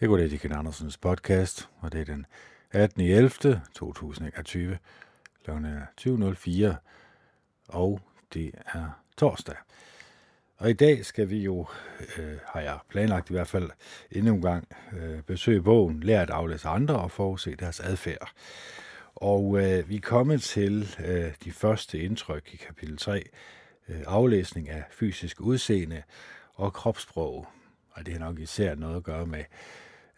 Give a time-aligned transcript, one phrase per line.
[0.00, 2.26] Jeg går lidt til Ken Andersens podcast, og det er den
[2.70, 3.02] 18.
[3.02, 3.30] 11.
[3.74, 4.78] 2021.
[5.44, 5.50] kl.
[5.50, 6.74] 20.04,
[7.68, 8.00] og
[8.34, 9.54] det er torsdag.
[10.56, 11.66] Og i dag skal vi jo,
[12.18, 13.70] øh, har jeg planlagt i hvert fald,
[14.10, 18.32] endnu en gang øh, besøge bogen, lære at aflæse andre og forudse deres adfærd.
[19.14, 23.24] Og øh, vi er kommet til øh, de første indtryk i kapitel 3,
[23.88, 26.02] øh, aflæsning af fysisk udseende
[26.54, 27.46] og kropssprog.
[27.90, 29.44] Og det har nok især noget at gøre med,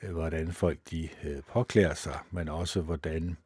[0.03, 3.37] Øh, hvordan folk de øh, påklæder sig, men også hvordan,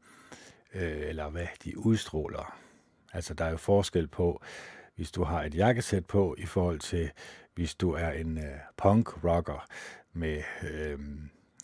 [0.74, 2.58] øh, eller hvad de udstråler.
[3.12, 4.42] Altså der er jo forskel på,
[4.96, 7.10] hvis du har et jakkesæt på, i forhold til,
[7.54, 9.66] hvis du er en øh, punk-rocker
[10.12, 10.98] med øh,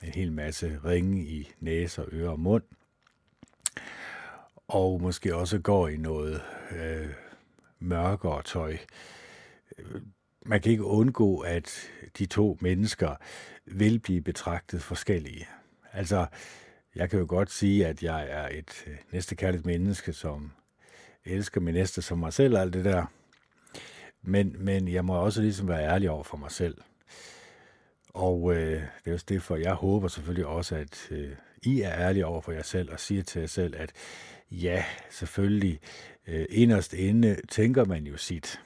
[0.03, 2.63] en hel masse ringe i næse og øre og mund,
[4.69, 7.09] og måske også går i noget øh,
[7.79, 8.77] mørkere tøj.
[10.47, 13.15] Man kan ikke undgå, at de to mennesker
[13.67, 15.49] vil blive betragtet forskellige.
[15.93, 16.27] Altså,
[16.95, 20.53] jeg kan jo godt sige, at jeg er et øh, næstekærligt menneske, som
[21.25, 23.05] elsker min næste som mig selv og alt det der.
[24.23, 26.77] Men, men jeg må også ligesom være ærlig over for mig selv.
[28.09, 31.31] Og øh, det er også derfor, jeg håber selvfølgelig også, at øh,
[31.63, 33.93] I er ærlige over for jer selv og siger til jer selv, at
[34.51, 35.81] ja, selvfølgelig,
[36.27, 38.61] øh, inderst inde tænker man jo sit.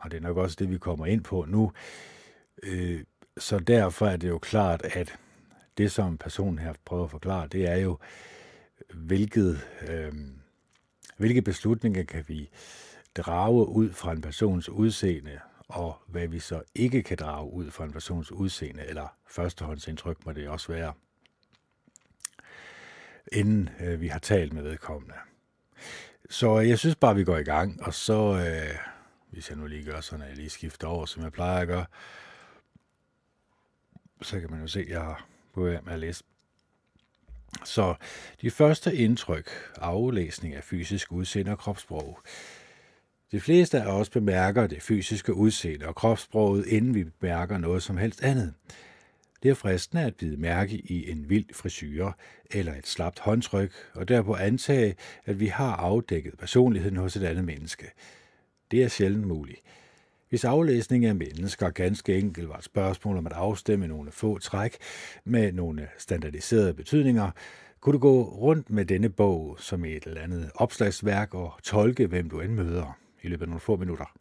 [0.00, 1.72] Og det er nok også det, vi kommer ind på nu.
[2.62, 3.04] Øh,
[3.38, 5.18] så derfor er det jo klart, at
[5.78, 7.98] det, som personen her prøver at forklare, det er jo,
[8.94, 10.12] hvilket, øh,
[11.16, 12.50] hvilke beslutninger kan vi
[13.16, 17.84] drage ud fra en persons udseende, og hvad vi så ikke kan drage ud fra
[17.84, 20.92] en persons udseende, eller førstehåndsindtryk må det også være,
[23.32, 25.14] inden øh, vi har talt med vedkommende.
[26.30, 28.89] Så jeg synes bare, vi går i gang, og så, øh,
[29.30, 31.68] hvis jeg nu lige gør sådan, at jeg lige skifter over, som jeg plejer at
[31.68, 31.86] gøre,
[34.22, 36.24] så kan man jo se, at jeg har på med at læse.
[37.64, 37.94] Så
[38.40, 42.18] de første indtryk, aflæsning af fysisk udseende og kropssprog.
[43.32, 47.96] De fleste af os bemærker det fysiske udseende og kropssproget, inden vi bemærker noget som
[47.96, 48.54] helst andet.
[49.42, 52.12] Det er fristende at bide mærke i en vild frisyre
[52.50, 57.44] eller et slapt håndtryk, og derpå antage, at vi har afdækket personligheden hos et andet
[57.44, 57.90] menneske.
[58.70, 59.60] Det er sjældent muligt.
[60.28, 64.76] Hvis aflæsning af mennesker ganske enkelt var et spørgsmål om at afstemme nogle få træk
[65.24, 67.30] med nogle standardiserede betydninger,
[67.80, 72.30] kunne du gå rundt med denne bog som et eller andet opslagsværk og tolke, hvem
[72.30, 74.12] du end møder i løbet af nogle få minutter.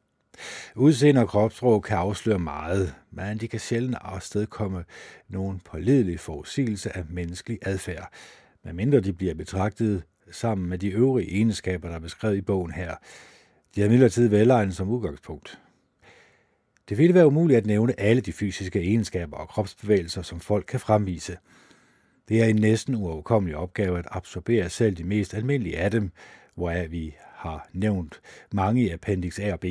[0.75, 4.85] Udseende og kropsprog kan afsløre meget, men de kan sjældent afstedkomme
[5.27, 8.13] nogen pålidelig forudsigelse af menneskelig adfærd,
[8.63, 12.95] medmindre de bliver betragtet sammen med de øvrige egenskaber, der er beskrevet i bogen her.
[13.75, 15.59] De er midlertid velegnet som udgangspunkt.
[16.89, 20.79] Det ville være umuligt at nævne alle de fysiske egenskaber og kropsbevægelser, som folk kan
[20.79, 21.37] fremvise.
[22.29, 26.11] Det er en næsten uoverkommelig opgave at absorbere selv de mest almindelige af dem,
[26.55, 28.21] hvoraf vi har nævnt
[28.53, 29.65] mange i Appendix A og B.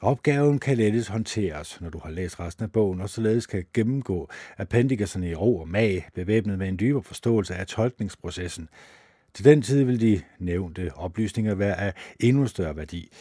[0.00, 4.28] Opgaven kan lettes håndteres, når du har læst resten af bogen, og således kan gennemgå
[4.58, 8.68] appendikerne i ro og mag, bevæbnet med en dybere forståelse af tolkningsprocessen.
[9.34, 13.12] Til den tid vil de nævnte oplysninger være af endnu større værdi.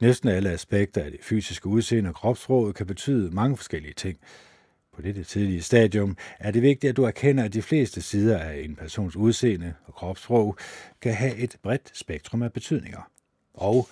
[0.00, 4.18] Næsten alle aspekter af det fysiske udseende og kropsrådet kan betyde mange forskellige ting.
[4.96, 8.60] På dette tidlige stadium er det vigtigt, at du erkender, at de fleste sider af
[8.60, 10.56] en persons udseende og kropssprog
[11.00, 13.10] kan have et bredt spektrum af betydninger.
[13.54, 13.88] Og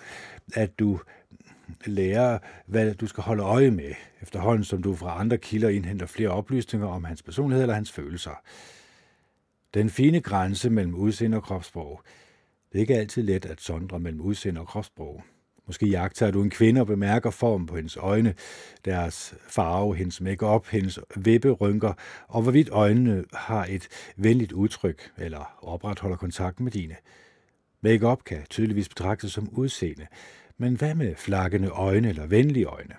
[0.53, 0.99] at du
[1.85, 6.29] lærer, hvad du skal holde øje med, efterhånden som du fra andre kilder indhenter flere
[6.29, 8.41] oplysninger om hans personlighed eller hans følelser.
[9.73, 12.01] Den fine grænse mellem udseende og kropssprog.
[12.71, 15.23] Det er ikke altid let at sondre mellem udseende og kropssprog.
[15.67, 18.35] Måske jagter du en kvinde og bemærker form på hendes øjne,
[18.85, 21.93] deres farve, hendes makeup, hendes vipperynker,
[22.27, 26.95] og hvorvidt øjnene har et venligt udtryk eller opretholder kontakten med dine.
[27.81, 30.07] Makeup kan tydeligvis betragtes som udseende,
[30.57, 32.95] men hvad med flakkende øjne eller venlige øjne?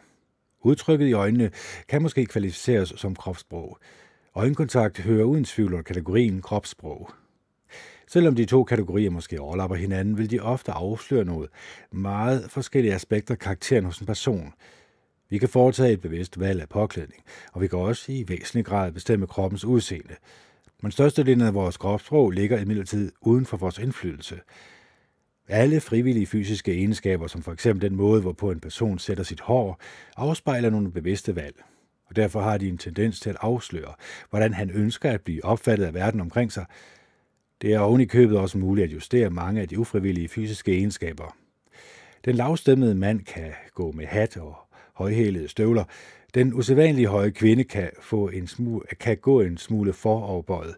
[0.60, 1.50] Udtrykket i øjnene
[1.88, 3.78] kan måske kvalificeres som kropssprog.
[4.34, 7.10] Øjenkontakt hører uden tvivl under kategorien kropssprog.
[8.08, 11.50] Selvom de to kategorier måske overlapper hinanden, vil de ofte afsløre noget
[11.90, 14.52] meget forskellige aspekter af karakteren hos en person.
[15.30, 17.22] Vi kan foretage et bevidst valg af påklædning,
[17.52, 20.14] og vi kan også i væsentlig grad bestemme kroppens udseende.
[20.82, 24.40] Men størstedelen af vores kropssprog ligger imidlertid uden for vores indflydelse.
[25.48, 29.80] Alle frivillige fysiske egenskaber, som for eksempel den måde, hvorpå en person sætter sit hår,
[30.16, 31.62] afspejler nogle bevidste valg.
[32.12, 33.94] Og derfor har de en tendens til at afsløre,
[34.30, 36.64] hvordan han ønsker at blive opfattet af verden omkring sig,
[37.62, 41.36] det er oven i købet også muligt at justere mange af de ufrivillige fysiske egenskaber.
[42.24, 44.56] Den lavstemmede mand kan gå med hat og
[44.94, 45.84] højhælede støvler.
[46.34, 50.74] Den usædvanlige høje kvinde kan, få en smule, kan gå en smule foroverbøjet.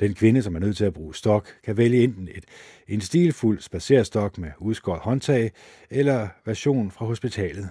[0.00, 2.44] Den kvinde, som er nødt til at bruge stok, kan vælge enten et,
[2.88, 5.52] en stilfuld spacerstok med udskåret håndtag,
[5.90, 7.68] eller version fra hospitalet.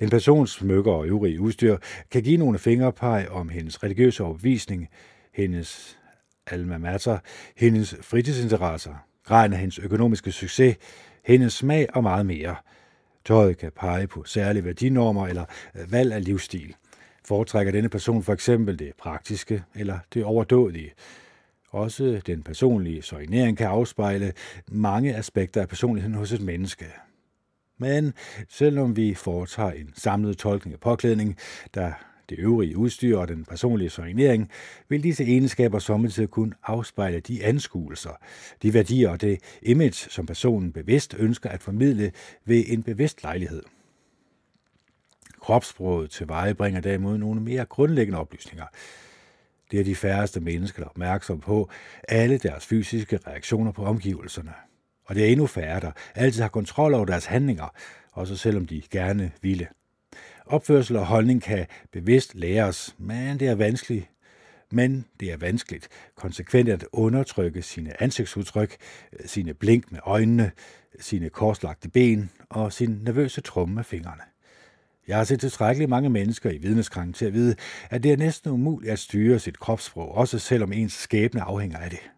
[0.00, 1.76] En persons smykker og øvrige udstyr
[2.10, 4.88] kan give nogle fingerpeg om hendes religiøse overbevisning,
[5.32, 5.98] hendes
[6.46, 7.18] alma mater,
[7.56, 8.94] hendes fritidsinteresser,
[9.24, 10.76] graden af hendes økonomiske succes,
[11.24, 12.56] hendes smag og meget mere.
[13.24, 15.44] Tøjet kan pege på særlige værdinormer eller
[15.74, 16.74] øh, valg af livsstil.
[17.24, 20.92] Foretrækker denne person for eksempel det praktiske eller det overdådige.
[21.70, 24.32] Også den personlige soignering kan afspejle
[24.68, 26.86] mange aspekter af personligheden hos et menneske.
[27.82, 28.14] Men
[28.48, 31.36] selvom vi foretager en samlet tolkning af påklædning,
[31.74, 31.92] der
[32.28, 34.50] det øvrige udstyr og den personlige soignering,
[34.88, 38.10] vil disse egenskaber samtidig kun afspejle de anskuelser,
[38.62, 42.12] de værdier og det image, som personen bevidst ønsker at formidle
[42.44, 43.62] ved en bevidst lejlighed.
[45.40, 48.66] Kropssproget tilvejebringer derimod nogle mere grundlæggende oplysninger.
[49.70, 51.70] Det er de færreste mennesker der er opmærksomme på
[52.08, 54.52] alle deres fysiske reaktioner på omgivelserne.
[55.04, 57.74] Og det er endnu færre, der altid har kontrol over deres handlinger,
[58.12, 59.68] også selvom de gerne ville.
[60.46, 64.08] Opførsel og holdning kan bevidst læres, men det er vanskeligt.
[64.70, 68.76] Men det er vanskeligt konsekvent at undertrykke sine ansigtsudtryk,
[69.26, 70.50] sine blink med øjnene,
[71.00, 74.22] sine korslagte ben og sin nervøse tromme med fingrene.
[75.08, 77.56] Jeg har set tilstrækkeligt mange mennesker i vidneskranken til at vide,
[77.90, 81.90] at det er næsten umuligt at styre sit kropssprog, også selvom ens skæbne afhænger af
[81.90, 82.10] det.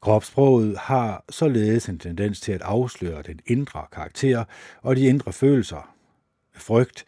[0.00, 4.44] Kropssproget har således en tendens til at afsløre den indre karakter
[4.82, 5.94] og de indre følelser,
[6.54, 7.04] frygt,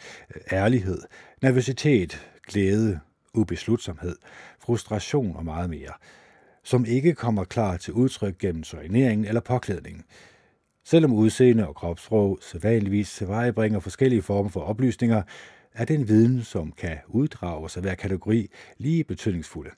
[0.53, 1.03] ærlighed,
[1.43, 3.01] nervøsitet, glæde,
[3.35, 4.17] ubeslutsomhed,
[4.61, 5.93] frustration og meget mere,
[6.63, 10.05] som ikke kommer klar til udtryk gennem soigneringen eller påklædningen.
[10.85, 15.23] Selvom udseende og kropssprog sædvanligvis tilvejebringer forskellige former for oplysninger,
[15.73, 19.71] er den viden, som kan uddrages af hver kategori, lige betydningsfulde.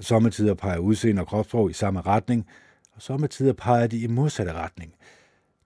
[0.00, 2.46] Sommetider peger udseende og kropsprog i samme retning,
[2.92, 4.94] og sommetider peger de i modsatte retning–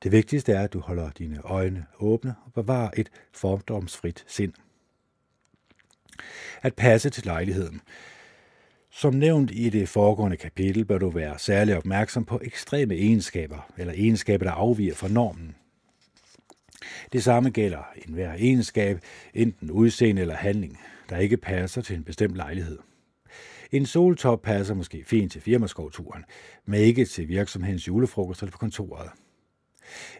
[0.04, 4.52] det vigtigste er, at du holder dine øjne åbne og bevarer et fordomsfrit sind.
[6.62, 7.80] At passe til lejligheden.
[8.90, 13.92] Som nævnt i det foregående kapitel, bør du være særlig opmærksom på ekstreme egenskaber, eller
[13.92, 15.54] egenskaber, der afviger fra normen.
[17.12, 19.00] Det samme gælder enhver egenskab,
[19.34, 22.78] enten udseende eller handling, der ikke passer til en bestemt lejlighed.
[23.74, 26.24] En soltop passer måske fint til firmaskovturen,
[26.64, 29.10] men ikke til virksomhedens julefrokost eller på kontoret.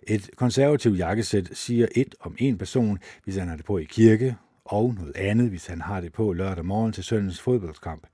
[0.03, 4.37] Et konservativt jakkesæt siger et om en person, hvis han har det på i kirke,
[4.65, 8.07] og noget andet, hvis han har det på lørdag morgen til søndagens fodboldkamp.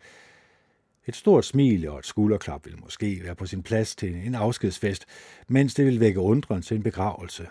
[1.07, 5.07] Et stort smil og et skulderklap vil måske være på sin plads til en afskedsfest,
[5.49, 7.47] mens det vil vække undren til en begravelse.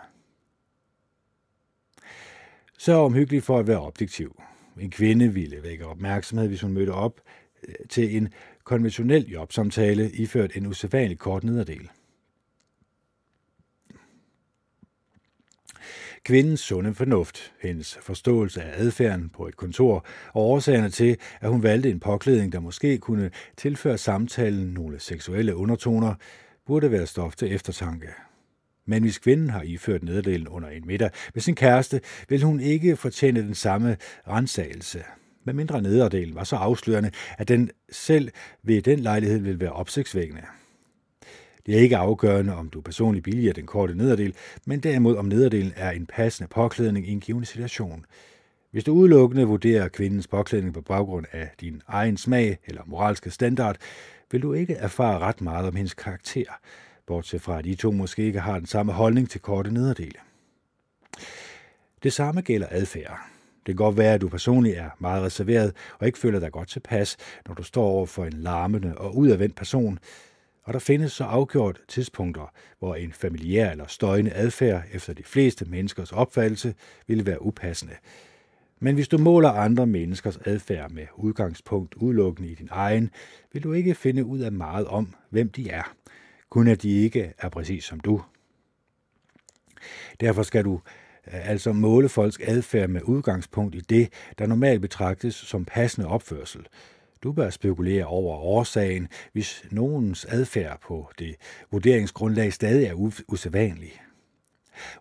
[2.77, 4.41] Så omhyggeligt for at være objektiv.
[4.79, 7.21] En kvinde ville vække opmærksomhed, hvis hun mødte op
[7.89, 8.29] til en
[8.63, 11.89] konventionel jobsamtale iført en usædvanlig kort nederdel.
[16.23, 21.63] Kvindens sunde fornuft, hendes forståelse af adfærden på et kontor og årsagerne til, at hun
[21.63, 26.15] valgte en påklædning, der måske kunne tilføre samtalen nogle seksuelle undertoner,
[26.65, 28.07] burde være stof til eftertanke.
[28.85, 32.95] Men hvis kvinden har iført nederdelen under en middag med sin kæreste, vil hun ikke
[32.95, 33.97] fortjene den samme
[34.27, 35.03] rensagelse.
[35.49, 38.29] Med mindre nederdelen var så afslørende, at den selv
[38.63, 40.41] ved den lejlighed vil være opsigtsvækkende.
[41.65, 45.73] Det er ikke afgørende, om du personligt billiger den korte nederdel, men derimod om nederdelen
[45.75, 48.05] er en passende påklædning i en given situation.
[48.71, 53.77] Hvis du udelukkende vurderer kvindens påklædning på baggrund af din egen smag eller moralske standard,
[54.31, 56.59] vil du ikke erfare ret meget om hendes karakter,
[57.07, 60.19] bortset fra at de to måske ikke har den samme holdning til korte nederdele.
[62.03, 63.38] Det samme gælder adfærd.
[63.65, 66.69] Det kan godt være, at du personligt er meget reserveret og ikke føler dig godt
[66.69, 69.99] tilpas, når du står over for en larmende og udadvendt person,
[70.63, 75.65] og der findes så afgjort tidspunkter, hvor en familiær eller støjende adfærd efter de fleste
[75.65, 76.75] menneskers opfattelse
[77.07, 77.95] ville være upassende.
[78.79, 83.09] Men hvis du måler andre menneskers adfærd med udgangspunkt udelukkende i din egen,
[83.53, 85.93] vil du ikke finde ud af meget om, hvem de er.
[86.49, 88.21] Kun at de ikke er præcis som du.
[90.19, 90.79] Derfor skal du
[91.31, 96.61] altså måle folks adfærd med udgangspunkt i det, der normalt betragtes som passende opførsel,
[97.23, 101.35] du bør spekulere over årsagen, hvis nogens adfærd på det
[101.71, 102.93] vurderingsgrundlag stadig er
[103.27, 104.01] usædvanlig.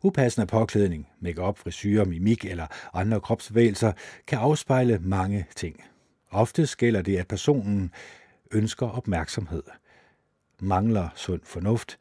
[0.02, 3.92] Upassende påklædning, makeup, frisyrer, mimik eller andre kropsbevægelser
[4.26, 5.84] kan afspejle mange ting.
[6.30, 7.92] Ofte gælder det, at personen
[8.52, 9.62] ønsker opmærksomhed,
[10.60, 11.98] mangler sund fornuft,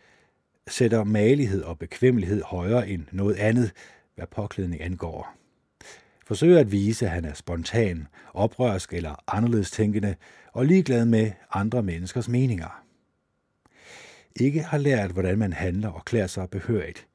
[0.67, 3.71] sætter malighed og bekvemmelighed højere end noget andet,
[4.17, 5.33] hvad påklædning angår.
[6.25, 10.15] forsøger at vise, at han er spontan, oprørsk eller anderledes tænkende
[10.53, 12.83] og ligeglad med andre menneskers meninger.
[14.35, 17.07] Ikke har lært, hvordan man handler og klæder sig behørigt.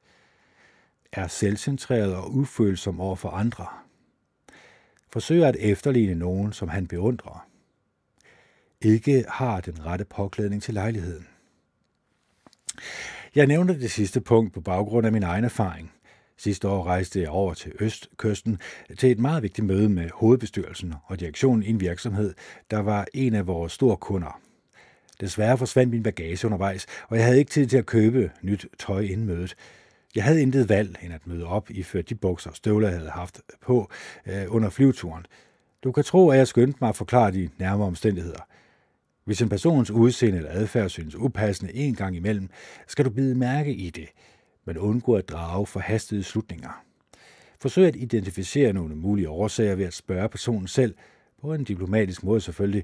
[1.11, 3.67] Er selvcentreret og ufølsom over for andre.
[5.09, 7.47] Forsøger at efterligne nogen, som han beundrer.
[8.81, 11.27] Ikke har den rette påklædning til lejligheden.
[13.35, 15.91] Jeg nævner det sidste punkt på baggrund af min egen erfaring–
[16.37, 18.59] Sidste år rejste jeg over til Østkysten
[18.97, 22.33] til et meget vigtigt møde med hovedbestyrelsen og direktionen i en virksomhed,
[22.71, 24.39] der var en af vores store kunder.
[25.21, 29.01] Desværre forsvandt min bagage undervejs, og jeg havde ikke tid til at købe nyt tøj
[29.01, 29.55] inden mødet.
[30.15, 33.11] Jeg havde intet valg end at møde op i de bukser og støvler, jeg havde
[33.11, 33.89] haft på
[34.25, 35.25] øh, under flyveturen.
[35.83, 38.47] Du kan tro, at jeg skyndte mig at forklare de nærmere omstændigheder.
[39.25, 42.49] Hvis en persons udseende eller adfærd synes upassende en gang imellem,
[42.87, 44.07] skal du bide mærke i det–
[44.65, 46.83] men undgå at drage forhastede slutninger.
[47.59, 50.95] Forsøg at identificere nogle mulige årsager ved at spørge personen selv,
[51.41, 52.83] på en diplomatisk måde selvfølgelig,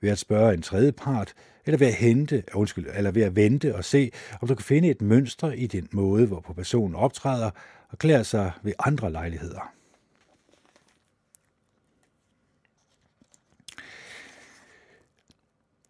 [0.00, 1.34] ved at spørge en tredje part,
[1.66, 4.90] eller ved at hente, undskyld, eller ved at vente og se, om du kan finde
[4.90, 7.50] et mønster i den måde, hvorpå personen optræder
[7.88, 9.72] og klæder sig ved andre lejligheder.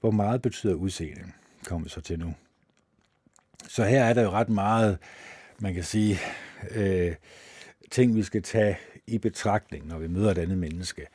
[0.00, 1.32] Hvor meget betyder udseende?
[1.64, 2.34] Kommer vi så til nu.
[3.68, 4.98] Så her er der jo ret meget
[5.60, 6.20] man kan sige,
[6.70, 7.14] øh,
[7.90, 11.06] ting, vi skal tage i betragtning, når vi møder et andet menneske.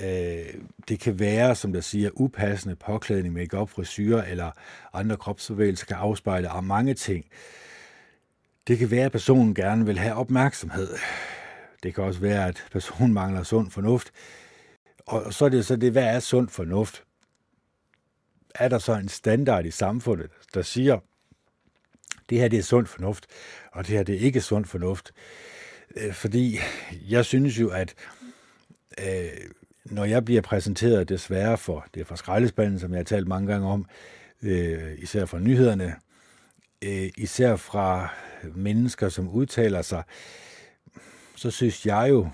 [0.00, 0.54] Øh,
[0.88, 4.50] det kan være, som der siger, upassende påklædning, make-up, frisyrer eller
[4.92, 7.24] andre kropsbevægelser kan afspejle af mange ting.
[8.66, 10.88] Det kan være, at personen gerne vil have opmærksomhed.
[11.82, 14.12] Det kan også være, at personen mangler sund fornuft.
[15.06, 17.04] Og så er det så det, hvad er sund fornuft?
[18.54, 20.98] Er der så en standard i samfundet, der siger,
[22.30, 23.26] det her det er sund fornuft,
[23.72, 25.12] og det her det er ikke sund fornuft.
[25.96, 26.58] Øh, fordi
[27.08, 27.94] jeg synes jo, at
[28.98, 29.30] øh,
[29.84, 33.52] når jeg bliver præsenteret desværre for, det er fra skraldespanden, som jeg har talt mange
[33.52, 33.86] gange om,
[34.42, 35.96] øh, især fra nyhederne,
[36.82, 38.14] øh, især fra
[38.54, 40.02] mennesker, som udtaler sig,
[41.36, 42.28] så synes jeg jo,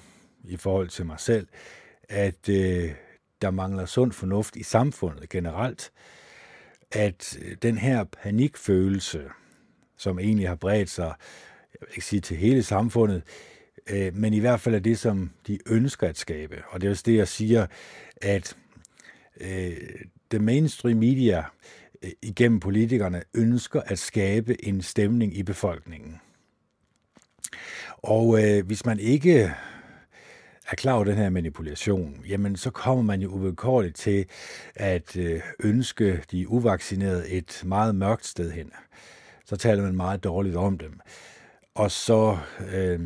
[0.45, 1.47] i forhold til mig selv,
[2.09, 2.93] at øh,
[3.43, 5.93] der mangler sund fornuft i samfundet generelt.
[6.91, 9.25] At øh, den her panikfølelse,
[9.99, 11.13] som egentlig har bredt sig,
[11.73, 13.23] jeg vil ikke sige til hele samfundet,
[13.91, 16.63] øh, men i hvert fald er det, som de ønsker at skabe.
[16.69, 17.67] Og det er også det, jeg siger,
[18.23, 18.57] at
[19.41, 19.77] øh,
[20.31, 21.45] the mainstream media
[22.03, 26.21] øh, igennem politikerne ønsker at skabe en stemning i befolkningen.
[27.93, 29.55] Og øh, hvis man ikke
[30.71, 34.27] er klar over den her manipulation, jamen så kommer man jo uvilkårligt til
[34.75, 38.73] at øh, ønske de uvaccinerede et meget mørkt sted hen
[39.49, 41.01] så taler man meget dårligt om dem.
[41.75, 42.39] Og så
[42.73, 43.01] øh,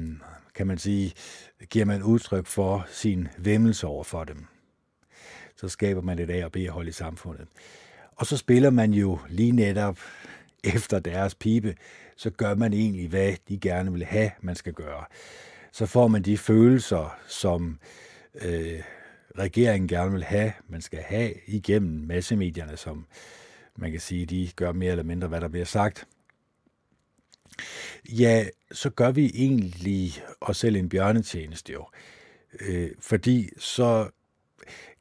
[0.54, 1.12] kan man sige,
[1.70, 4.46] giver man udtryk for sin vemmelse over for dem.
[5.56, 7.49] Så skaber man et A og B-hold i samfundet.
[8.16, 9.99] Og så spiller man jo lige netop
[10.64, 11.75] efter deres pipe,
[12.16, 15.04] så gør man egentlig, hvad de gerne vil have, man skal gøre.
[15.72, 17.78] Så får man de følelser, som
[18.34, 18.82] øh,
[19.38, 23.06] regeringen gerne vil have, man skal have igennem massemedierne, som
[23.76, 26.06] man kan sige, de gør mere eller mindre, hvad der bliver sagt.
[28.09, 31.87] Ja, så gør vi egentlig os selv en bjørnetjeneste jo.
[32.61, 34.11] Øh, fordi så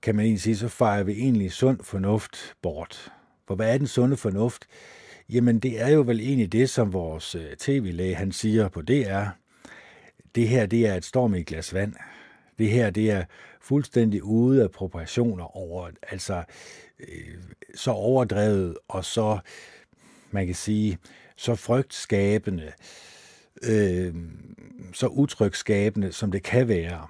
[0.01, 3.11] kan man egentlig sige, så fejrer vi egentlig sund fornuft bort.
[3.47, 4.65] For hvad er den sunde fornuft?
[5.29, 9.25] Jamen, det er jo vel egentlig det, som vores øh, tv-læge, han siger på DR.
[10.35, 11.93] Det her, det er et storm i et glas vand.
[12.59, 13.23] Det her, det er
[13.61, 16.43] fuldstændig ude af proportioner over, altså
[16.99, 17.37] øh,
[17.75, 19.39] så overdrevet, og så,
[20.31, 20.97] man kan sige,
[21.41, 22.71] så frygtskabende,
[23.63, 24.15] øh,
[24.93, 27.07] så utrygskabende, som det kan være.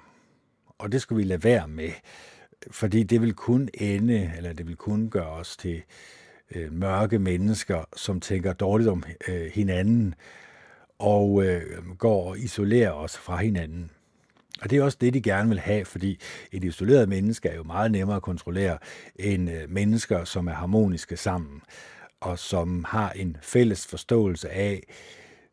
[0.78, 1.90] Og det skal vi lade være med,
[2.70, 5.82] fordi det vil kun ende, eller det vil kun gøre os til
[6.54, 10.14] øh, mørke mennesker, som tænker dårligt om øh, hinanden,
[10.98, 13.90] og øh, går og isolerer os fra hinanden.
[14.62, 16.20] Og det er også det, de gerne vil have, fordi
[16.52, 18.78] et isoleret menneske er jo meget nemmere at kontrollere
[19.16, 21.62] end øh, mennesker, som er harmoniske sammen
[22.22, 24.82] og som har en fælles forståelse af,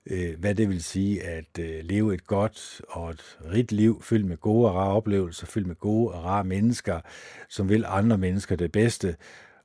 [0.05, 4.25] øh, hvad det vil sige at øh, leve et godt og et rigt liv, fyldt
[4.25, 7.01] med gode og rare oplevelser, fyldt med gode og rare mennesker,
[7.49, 9.15] som vil andre mennesker det bedste,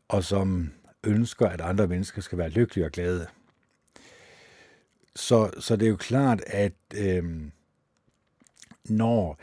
[0.08, 0.72] og som
[1.04, 3.26] ønsker, at andre mennesker skal være lykkelige og glade.
[5.16, 7.24] Så, så det er jo klart, at øh,
[8.88, 9.38] når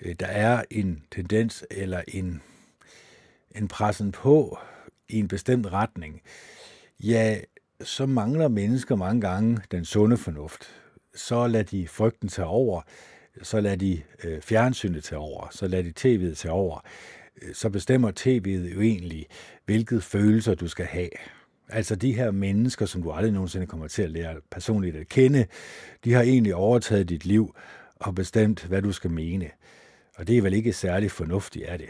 [0.00, 2.42] øh, der er en tendens eller en,
[3.56, 4.58] en pressen på
[5.08, 6.61] i en bestemt retning, øh,
[7.02, 7.38] ja,
[7.80, 10.64] så mangler mennesker mange gange den sunde fornuft.
[11.14, 12.82] Så lader de frygten tage over.
[13.42, 16.80] så lader de øh, fjernsynet til over, så lader de tv'et til over.
[17.42, 19.26] Øh, så bestemmer tv'et jo egentlig,
[19.64, 21.08] hvilke følelser du skal have.
[21.68, 25.46] Altså de her mennesker, som du aldrig nogensinde kommer til at lære personligt at kende,
[26.04, 27.54] de har egentlig overtaget dit liv
[27.96, 29.50] og bestemt, hvad du skal mene.
[30.14, 31.88] Og det er vel ikke særlig fornuftigt, er det?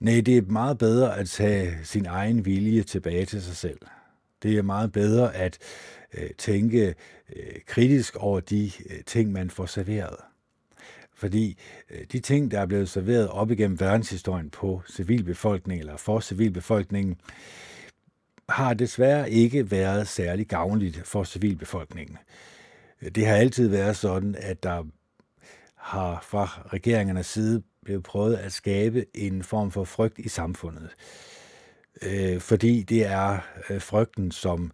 [0.00, 3.78] Nej, det er meget bedre at tage sin egen vilje tilbage til sig selv.
[4.42, 5.58] Det er meget bedre at
[6.14, 6.94] øh, tænke
[7.36, 10.16] øh, kritisk over de øh, ting, man får serveret.
[11.14, 11.58] Fordi
[11.90, 17.16] øh, de ting, der er blevet serveret op igennem verdenshistorien på civilbefolkningen eller for civilbefolkningen,
[18.48, 22.18] har desværre ikke været særlig gavnligt for civilbefolkningen.
[23.14, 24.84] Det har altid været sådan, at der
[25.86, 30.90] har fra regeringernes side blevet prøvet at skabe en form for frygt i samfundet.
[32.02, 33.38] Øh, fordi det er
[33.70, 34.72] øh, frygten, som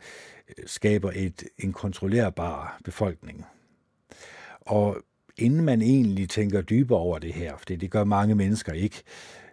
[0.48, 3.46] øh, skaber et, en kontrollerbar befolkning.
[4.60, 4.96] Og
[5.36, 9.02] inden man egentlig tænker dybere over det her, for det gør mange mennesker ikke,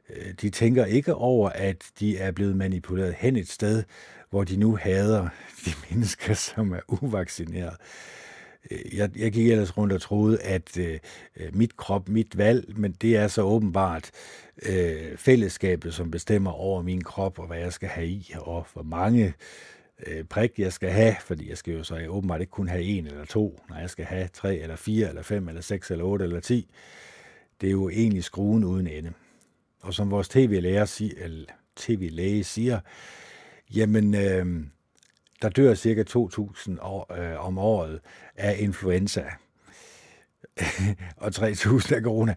[0.09, 3.83] øh, de tænker ikke over, at de er blevet manipuleret hen et sted,
[4.29, 5.29] hvor de nu hader
[5.65, 7.77] de mennesker, som er uvaccineret.
[7.79, 8.28] Øh,
[8.71, 10.99] Øh, jeg, jeg gik ellers rundt og troede, at øh,
[11.37, 14.11] øh, mit krop, mit valg, men det er så åbenbart
[14.61, 18.83] øh, fællesskabet, som bestemmer over min krop og hvad jeg skal have i, og hvor
[18.83, 19.33] mange
[20.07, 22.83] øh, prik jeg skal have, fordi jeg skal jo så jeg åbenbart ikke kun have
[22.83, 26.05] en eller to, når jeg skal have tre eller fire eller fem eller seks eller
[26.05, 26.69] otte eller ti.
[27.61, 29.13] Det er jo egentlig skruen uden ende.
[29.81, 32.79] Og som vores tv-læge siger, TV siger,
[33.75, 34.65] jamen øh,
[35.41, 37.99] der dør cirka 2.000 år, øh, om året
[38.35, 39.23] af influenza
[41.23, 42.35] og 3.000 af corona.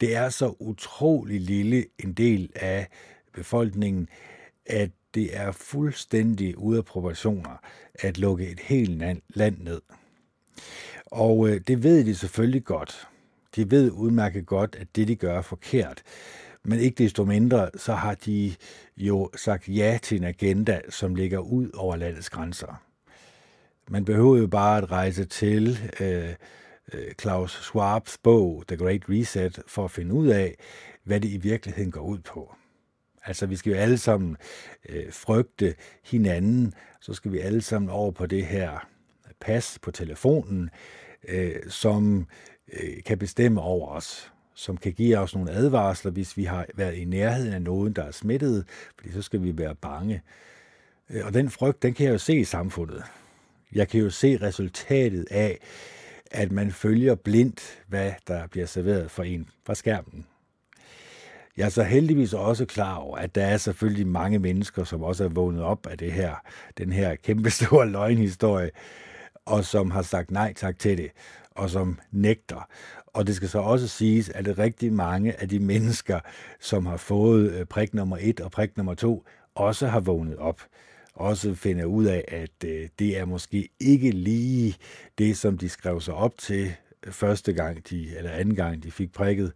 [0.00, 2.88] Det er så utrolig lille en del af
[3.32, 4.08] befolkningen,
[4.66, 7.56] at det er fuldstændig ude af proportioner
[7.94, 9.80] at lukke et helt land ned.
[11.06, 13.08] Og øh, det ved de selvfølgelig godt.
[13.56, 16.02] De ved udmærket godt, at det, de gør, er forkert.
[16.64, 18.54] Men ikke desto mindre, så har de
[18.96, 22.82] jo sagt ja til en agenda, som ligger ud over landets grænser.
[23.88, 26.34] Man behøver jo bare at rejse til øh,
[26.92, 30.54] øh Klaus Schwabs bog The Great Reset for at finde ud af,
[31.04, 32.54] hvad det i virkeligheden går ud på.
[33.24, 34.36] Altså, vi skal jo alle sammen
[34.88, 35.74] øh, frygte
[36.04, 38.88] hinanden, så skal vi alle sammen over på det her
[39.40, 40.70] pas på telefonen,
[41.28, 42.26] øh, som
[42.72, 46.94] øh, kan bestemme over os som kan give os nogle advarsler, hvis vi har været
[46.94, 48.64] i nærheden af nogen, der er smittet,
[48.96, 50.22] fordi så skal vi være bange.
[51.10, 53.02] Øh, og den frygt, den kan jeg jo se i samfundet.
[53.74, 55.58] Jeg kan jo se resultatet af,
[56.30, 60.26] at man følger blindt, hvad der bliver serveret for en fra skærmen.
[61.56, 65.24] Jeg er så heldigvis også klar over, at der er selvfølgelig mange mennesker, som også
[65.24, 66.34] er vågnet op af det her,
[66.78, 68.70] den her kæmpestore løgnhistorie,
[69.44, 71.10] og som har sagt nej tak til det,
[71.50, 72.68] og som nægter.
[73.14, 76.20] Og det skal så også siges, at det rigtig mange af de mennesker,
[76.60, 79.24] som har fået øh, prik nummer et og prik nummer to,
[79.54, 80.62] også har vågnet op.
[81.14, 84.76] Også finder ud af, at øh, det er måske ikke lige
[85.18, 86.74] det, som de skrev sig op til
[87.06, 89.52] øh, første gang, de, eller anden gang, de fik prikket.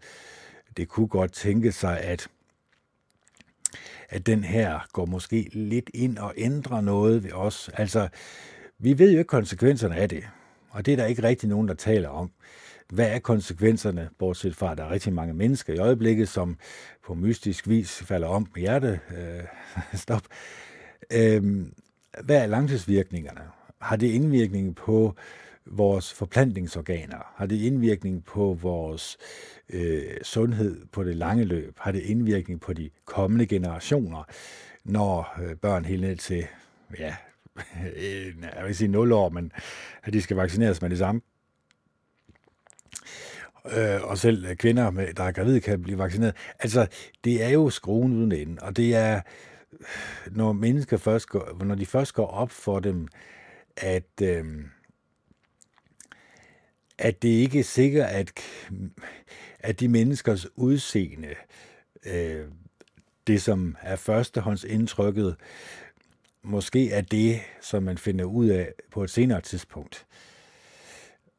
[0.76, 2.28] Det kunne godt tænke sig, at
[4.08, 7.70] at den her går måske lidt ind og ændrer noget ved os.
[7.74, 8.08] Altså,
[8.78, 10.24] vi ved jo ikke konsekvenserne af det,
[10.70, 12.30] og det er der ikke rigtig nogen, der taler om
[12.92, 16.56] hvad er konsekvenserne, bortset fra, at der er rigtig mange mennesker i øjeblikket, som
[17.06, 19.00] på mystisk vis falder om med hjerte.
[19.16, 19.44] Øh,
[20.04, 20.22] stop.
[21.12, 21.66] Øh,
[22.24, 23.40] hvad er langtidsvirkningerne?
[23.80, 25.14] Har det indvirkning på
[25.66, 27.32] vores forplantningsorganer?
[27.36, 29.18] Har det indvirkning på vores
[29.70, 31.78] øh, sundhed på det lange løb?
[31.78, 34.24] Har det indvirkning på de kommende generationer,
[34.84, 36.46] når øh, børn helt ned til,
[36.98, 37.16] ja,
[38.56, 39.52] jeg vil sige 0 år, men
[40.02, 41.20] at de skal vaccineres med det samme?
[43.76, 46.34] Øh, og selv øh, kvinder, med, der er gravide, kan blive vaccineret.
[46.58, 46.86] Altså,
[47.24, 49.20] det er jo skruen uden ende, og det er,
[50.30, 53.08] når mennesker først går, når de først går op for dem,
[53.76, 54.44] at, øh,
[56.98, 58.32] at det ikke er sikkert, at,
[59.58, 61.34] at de menneskers udseende,
[62.06, 62.46] øh,
[63.26, 65.36] det som er førstehåndsindtrykket,
[66.42, 70.06] måske er det, som man finder ud af på et senere tidspunkt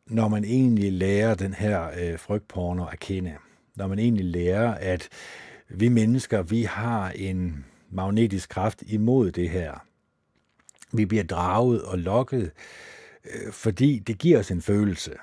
[0.09, 3.35] når man egentlig lærer den her øh, frygtporno at kende.
[3.75, 5.09] Når man egentlig lærer, at
[5.69, 9.85] vi mennesker, vi har en magnetisk kraft imod det her.
[10.93, 12.51] Vi bliver draget og lokket,
[13.25, 15.13] øh, fordi det giver os en følelse.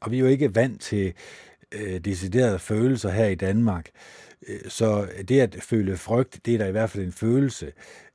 [0.00, 1.12] Og vi er jo ikke vant til
[1.72, 3.90] øh, deciderede følelser her i Danmark.
[4.48, 7.72] Øh, så det at føle frygt, det er da i hvert fald en følelse.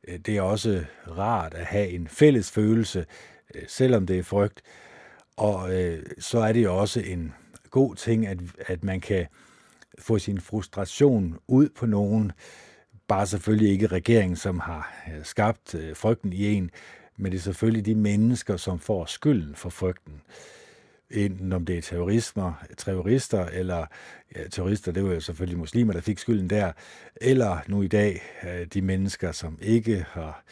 [0.07, 3.05] Øh, det er også rart at have en fælles følelse,
[3.55, 4.61] øh, selvom det er frygt.
[5.39, 7.33] Og øh, så er det jo også en
[7.69, 9.27] god ting, at, at man kan
[9.99, 12.31] få sin frustration ud på nogen.
[13.07, 16.71] Bare selvfølgelig ikke regeringen, som har øh, skabt øh, frygten i en,
[17.17, 20.21] men det er selvfølgelig de mennesker, som får skylden for frygten.
[21.11, 23.85] Enten om det er terrorismer, terrorister, eller
[24.35, 26.71] ja, terrorister, det var jo selvfølgelig muslimer, der fik skylden der,
[27.15, 30.43] eller nu i dag øh, de mennesker, som ikke har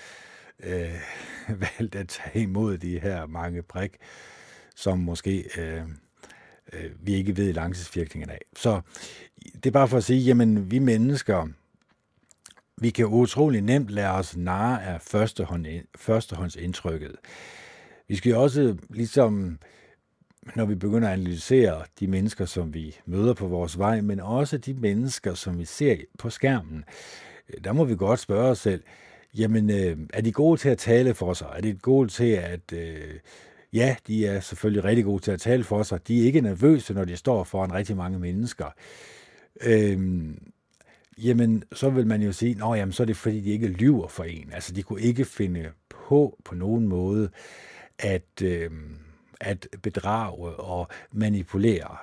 [0.64, 1.02] øh,
[1.78, 3.98] valgt at tage imod de her mange prik,
[4.78, 5.82] som måske øh,
[6.74, 8.42] øh, vi ikke ved langtidsvirkningen af.
[8.56, 8.82] Så
[9.54, 11.48] det er bare for at sige, jamen vi mennesker,
[12.78, 17.16] vi kan utrolig nemt lade os narre af førstehånd, førstehåndsindtrykket.
[18.08, 19.60] Vi skal jo også ligesom,
[20.56, 24.58] når vi begynder at analysere de mennesker, som vi møder på vores vej, men også
[24.58, 26.84] de mennesker, som vi ser på skærmen,
[27.50, 28.84] øh, der må vi godt spørge os selv,
[29.38, 31.48] jamen øh, er de gode til at tale for sig?
[31.56, 32.74] Er de gode til at...
[32.74, 33.20] Øh,
[33.74, 36.08] ja, de er selvfølgelig rigtig gode til at tale for sig.
[36.08, 38.66] De er ikke nervøse, når de står foran rigtig mange mennesker.
[39.62, 40.52] Øhm,
[41.18, 44.08] jamen, så vil man jo sige, nå jamen, så er det fordi, de ikke lyver
[44.08, 44.50] for en.
[44.54, 47.30] Altså, de kunne ikke finde på på nogen måde
[48.00, 48.98] at, øhm,
[49.42, 51.98] at bedrage og manipulere.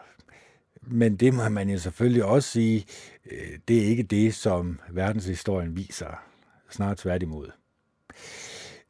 [0.82, 2.86] Men det må man jo selvfølgelig også sige,
[3.30, 6.22] øh, det er ikke det, som verdenshistorien viser.
[6.70, 7.50] Snart tværtimod.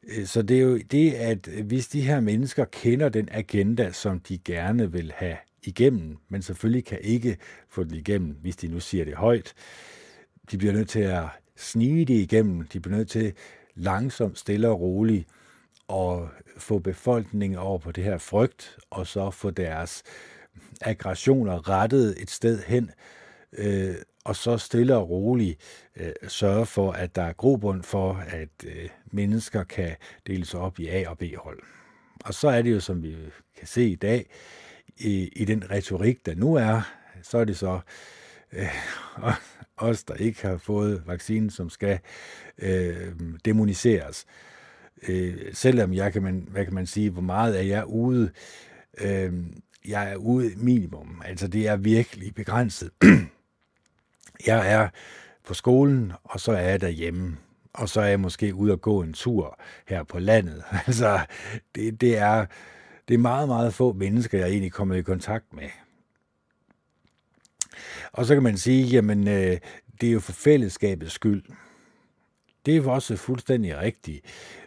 [0.07, 3.91] Øh, så det er jo det, at øh, hvis de her mennesker kender den agenda,
[3.91, 7.37] som de gerne vil have igennem, men selvfølgelig kan ikke
[7.69, 9.53] få det igennem, hvis de nu siger det højt,
[10.51, 12.67] de bliver nødt til at snige det igennem.
[12.67, 13.33] De bliver nødt til
[13.75, 15.27] langsomt, stille og roligt
[15.89, 16.19] at
[16.57, 20.03] få befolkningen over på det her frygt, og så få deres
[20.81, 22.91] aggressioner rettet et sted hen,
[23.57, 25.59] øh, og så stille og roligt
[25.95, 29.95] øh, sørge for, at der er grobund for, at øh, mennesker kan
[30.27, 31.59] deles op i A- og B-hold.
[32.25, 33.15] Og så er det jo, som vi
[33.57, 34.25] kan se i dag,
[34.97, 36.81] i, i den retorik, der nu er,
[37.21, 37.79] så er det så
[38.53, 38.75] øh,
[39.77, 41.99] os, der ikke har fået vaccinen, som skal
[42.57, 43.11] øh,
[43.45, 44.25] demoniseres.
[45.07, 48.31] Øh, selvom jeg kan man, hvad kan man sige, hvor meget er jeg ude?
[49.01, 49.33] Øh,
[49.87, 51.21] jeg er ude minimum.
[51.25, 52.91] Altså det er virkelig begrænset.
[54.47, 54.89] jeg er
[55.47, 57.37] på skolen, og så er jeg derhjemme.
[57.73, 60.63] Og så er jeg måske ude og gå en tur her på landet.
[60.87, 61.19] Altså,
[61.75, 62.45] det, det, er,
[63.07, 65.69] det er meget, meget få mennesker, jeg egentlig kommer i kontakt med.
[68.11, 69.57] Og så kan man sige, jamen, øh,
[70.01, 71.43] det er jo for fællesskabets skyld.
[72.65, 74.25] Det er jo også fuldstændig rigtigt.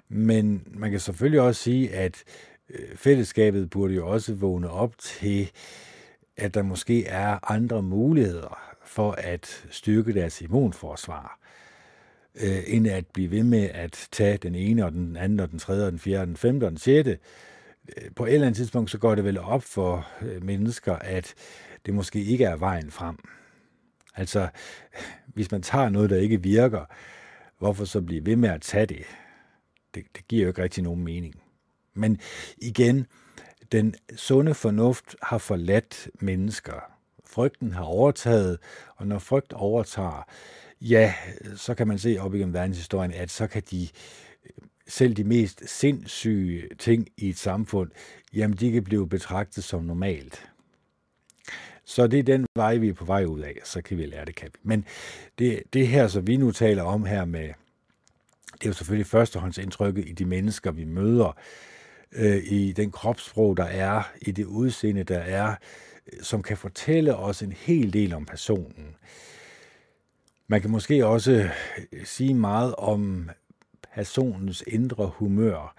[0.08, 2.24] Men man kan selvfølgelig også sige, at
[2.70, 5.50] øh, fællesskabet burde jo også vågne op til,
[6.36, 11.38] at der måske er andre muligheder for at styrke deres immunforsvar,
[12.34, 15.58] øh, end at blive ved med at tage den ene og den anden og den
[15.58, 17.18] tredje og den fjerde og den femte og den sjette.
[17.96, 21.34] Øh, på et eller andet tidspunkt, så går det vel op for øh, mennesker, at
[21.86, 23.16] det måske ikke er vejen frem.
[24.14, 24.48] Altså,
[25.26, 26.84] hvis man tager noget, der ikke virker,
[27.58, 29.04] hvorfor så blive ved med at tage det?
[29.94, 31.34] Det, det giver jo ikke rigtig nogen mening.
[31.94, 32.20] Men
[32.58, 33.06] igen,
[33.72, 36.97] den sunde fornuft har forladt mennesker.
[37.30, 38.58] Frygten har overtaget,
[38.96, 40.26] og når frygt overtager,
[40.80, 41.14] ja,
[41.56, 43.88] så kan man se op igennem verdenshistorien, at så kan de
[44.88, 47.90] selv de mest sindssyge ting i et samfund,
[48.34, 50.48] jamen de kan blive betragtet som normalt.
[51.84, 54.24] Så det er den vej, vi er på vej ud af, så kan vi lære
[54.24, 54.58] det, kan vi.
[54.62, 54.84] Men
[55.38, 57.48] det, det her, som vi nu taler om her med,
[58.52, 61.36] det er jo selvfølgelig førstehåndsindtrykket i de mennesker, vi møder,
[62.12, 65.54] øh, i den kropssprog, der er, i det udseende, der er,
[66.22, 68.96] som kan fortælle os en hel del om personen.
[70.46, 71.50] Man kan måske også
[71.92, 73.30] øh, sige meget om
[73.94, 75.74] personens indre humør,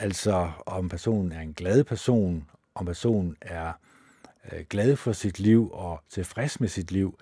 [0.00, 3.72] altså om personen er en glad person, om personen er
[4.52, 7.18] øh, glad for sit liv og tilfreds med sit liv,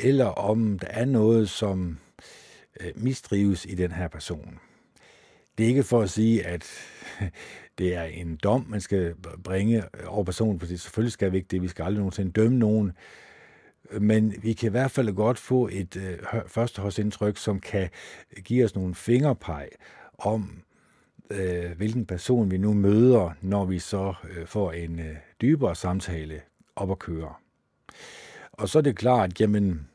[0.00, 1.98] eller om der er noget, som
[2.80, 4.58] øh, mistrives i den her person.
[5.58, 6.70] Det er ikke for at sige, at
[7.78, 9.14] det er en dom, man skal
[9.44, 11.62] bringe over personen, for selvfølgelig skal vi ikke det.
[11.62, 12.92] Vi skal aldrig nogensinde dømme nogen.
[14.00, 17.88] Men vi kan i hvert fald godt få et øh, førstehåndsindtryk, som kan
[18.44, 19.68] give os nogle fingerpeg
[20.18, 20.62] om,
[21.30, 26.40] øh, hvilken person vi nu møder, når vi så øh, får en øh, dybere samtale
[26.76, 27.34] op at køre.
[28.52, 29.88] Og så er det klart, jamen,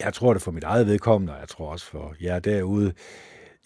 [0.00, 2.92] jeg tror det for mit eget vedkommende, og jeg tror også for jer derude,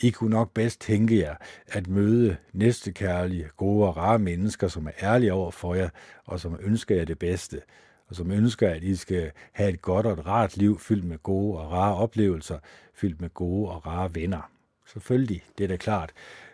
[0.02, 1.36] i kunne nok bedst tænke jer
[1.66, 5.88] at møde næstekærlige, gode og rare mennesker, som er ærlige over for jer,
[6.24, 7.62] og som ønsker jer det bedste,
[8.08, 11.18] og som ønsker, at I skal have et godt og et rart liv, fyldt med
[11.18, 12.58] gode og rare oplevelser,
[12.94, 14.50] fyldt med gode og rare venner.
[14.86, 16.12] Selvfølgelig, det er da klart.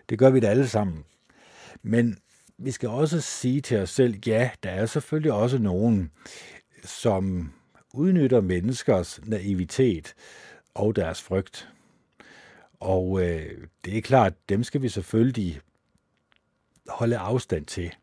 [0.08, 1.04] Det gør vi da alle sammen.
[1.82, 2.18] Men
[2.58, 6.10] vi skal også sige til os selv, ja, der er selvfølgelig også nogen,
[6.84, 7.52] som
[7.94, 10.14] udnytter menneskers naivitet
[10.74, 11.68] og deres frygt.
[12.80, 15.60] Og øh, det er klart, dem skal vi selvfølgelig
[16.88, 17.94] holde afstand til.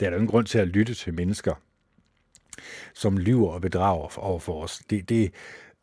[0.00, 1.54] Der er der ingen grund til at lytte til mennesker,
[2.94, 4.82] som lyver og bedrager over for os.
[4.90, 5.32] Det, det,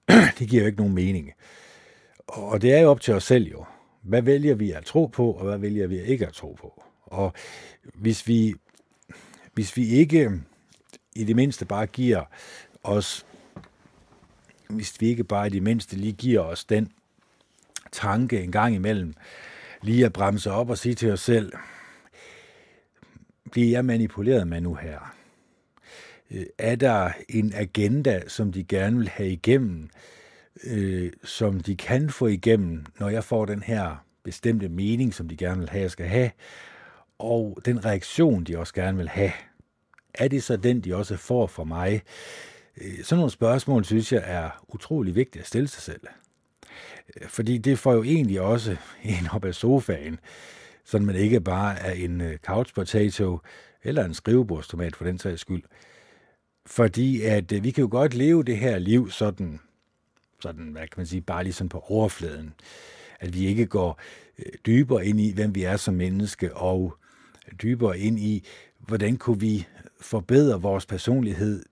[0.39, 1.31] det giver jo ikke nogen mening.
[2.27, 3.65] Og det er jo op til os selv jo.
[4.01, 6.83] Hvad vælger vi at tro på, og hvad vælger vi ikke at tro på?
[7.03, 7.33] Og
[7.93, 8.53] hvis vi,
[9.53, 10.31] hvis vi ikke øh,
[11.15, 12.23] i det mindste bare giver
[12.83, 13.25] os,
[14.69, 16.91] hvis vi ikke bare i det mindste lige giver os den
[17.93, 19.13] tanke en gang imellem,
[19.81, 21.53] lige at bremse op og sige til os selv,
[23.51, 25.15] bliver jeg manipuleret med nu her?
[26.31, 29.89] Øh, er der en agenda, som de gerne vil have igennem,
[30.63, 35.37] øh, som de kan få igennem, når jeg får den her bestemte mening, som de
[35.37, 36.31] gerne vil have, jeg skal have,
[37.19, 39.31] og den reaktion, de også gerne vil have,
[40.13, 42.01] er det så den, de også får fra mig?
[42.81, 46.01] Øh, sådan nogle spørgsmål, synes jeg, er utrolig vigtigt at stille sig selv.
[47.21, 50.19] Øh, fordi det får jo egentlig også en op af sofaen,
[50.85, 53.39] så man ikke bare er en øh, couch potato
[53.83, 55.63] eller en skrivebordstomat for den sags skyld.
[56.65, 59.59] Fordi at øh, vi kan jo godt leve det her liv sådan,
[60.39, 62.53] sådan hvad kan man sige, bare lige sådan på overfladen.
[63.19, 63.99] At vi ikke går
[64.65, 66.97] dybere ind i, hvem vi er som menneske, og
[67.61, 68.47] dybere ind i,
[68.79, 69.67] hvordan kunne vi
[70.01, 71.63] forbedre vores personlighed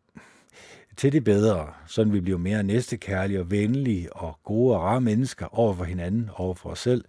[0.98, 5.60] til det bedre, så vi bliver mere næstekærlige og venlige og gode og rare mennesker
[5.60, 7.06] over for hinanden og over for os selv.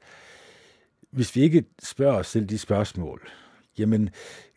[1.11, 3.29] Hvis vi ikke spørger os selv de spørgsmål,
[3.79, 4.03] jamen,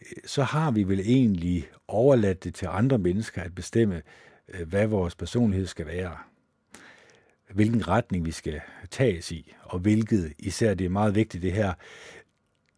[0.01, 4.01] øh, så har vi vel egentlig overladt det til andre mennesker at bestemme,
[4.47, 6.17] øh, hvad vores personlighed skal være.
[7.53, 8.61] Hvilken retning vi skal
[8.91, 11.73] tages i, og hvilket, især det er meget vigtigt det her,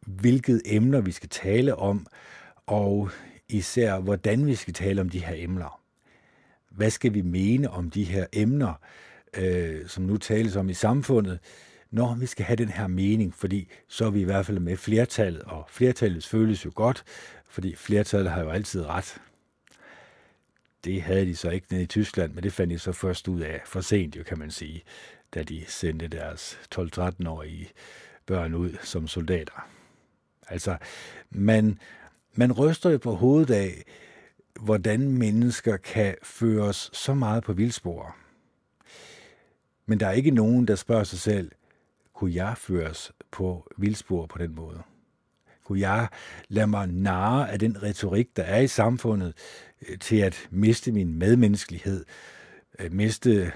[0.07, 2.07] hvilket emner vi skal tale om,
[2.65, 3.09] og
[3.49, 5.81] især hvordan vi skal tale om de her emner.
[6.77, 8.73] Hvad skal vi mene om de her emner,
[9.37, 11.39] øh, som nu tales om i samfundet,
[11.91, 14.77] når vi skal have den her mening, fordi så er vi i hvert fald med
[14.77, 17.03] flertallet, og flertallet føles jo godt,
[17.49, 19.17] fordi flertallet har jo altid ret.
[20.83, 23.39] Det havde de så ikke nede i Tyskland, men det fandt de så først ud
[23.39, 24.83] af for sent, jo kan man sige,
[25.33, 27.69] da de sendte deres 12-13-årige
[28.25, 29.69] børn ud som soldater.
[30.47, 30.77] Altså,
[31.29, 31.79] man,
[32.33, 33.83] man ryster jo på hovedet af,
[34.59, 38.15] hvordan mennesker kan føres så meget på vildspor.
[39.85, 41.51] Men der er ikke nogen, der spørger sig selv,
[42.13, 44.81] kunne jeg føres på vildspor på den måde?
[45.63, 46.07] Kunne jeg
[46.47, 49.33] lade mig narre af den retorik, der er i samfundet,
[49.89, 52.05] øh, til at miste min medmenneskelighed,
[52.79, 53.51] øh, miste øh,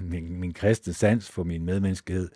[0.00, 2.28] min, min kristne sans for min medmenneskelighed,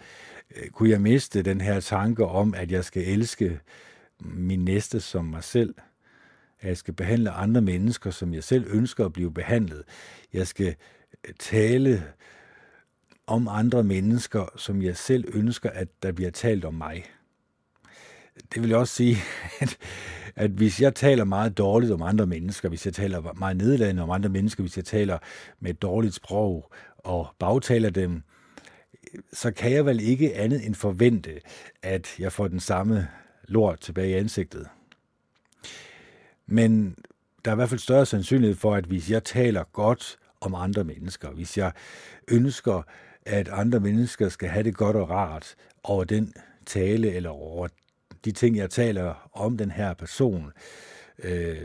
[0.73, 3.61] kunne jeg miste den her tanke om, at jeg skal elske
[4.21, 5.75] min næste som mig selv.
[6.61, 9.83] At jeg skal behandle andre mennesker, som jeg selv ønsker at blive behandlet.
[10.33, 10.75] Jeg skal
[11.29, 12.05] øh, tale
[13.27, 17.05] om andre mennesker, som jeg selv ønsker, at der bliver talt om mig.
[18.55, 19.17] Det vil også sige,
[19.61, 19.77] at,
[20.37, 24.11] at hvis jeg taler meget dårligt om andre mennesker, hvis jeg taler meget nedladende om
[24.11, 25.19] andre mennesker, hvis jeg taler
[25.61, 28.23] med et dårligt sprog og bagtaler dem,
[29.33, 31.41] så kan jeg vel ikke andet end forvente,
[31.83, 33.09] at jeg får den samme
[33.49, 34.69] lort tilbage i ansigtet.
[36.49, 36.97] Men
[37.45, 40.85] der er i hvert fald større sandsynlighed for, at hvis jeg taler godt om andre
[40.85, 41.73] mennesker, hvis jeg
[42.29, 42.83] ønsker,
[43.27, 46.33] at andre mennesker skal have det godt og rart over den
[46.67, 47.69] tale eller over
[48.25, 50.53] de ting, jeg taler om den her person,
[51.19, 51.63] øh,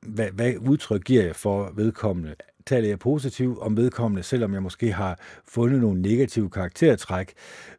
[0.00, 2.34] hvad, hvad udtryk giver jeg for vedkommende?
[2.68, 7.32] taler jeg positivt om vedkommende, selvom jeg måske har fundet nogle negative karaktertræk,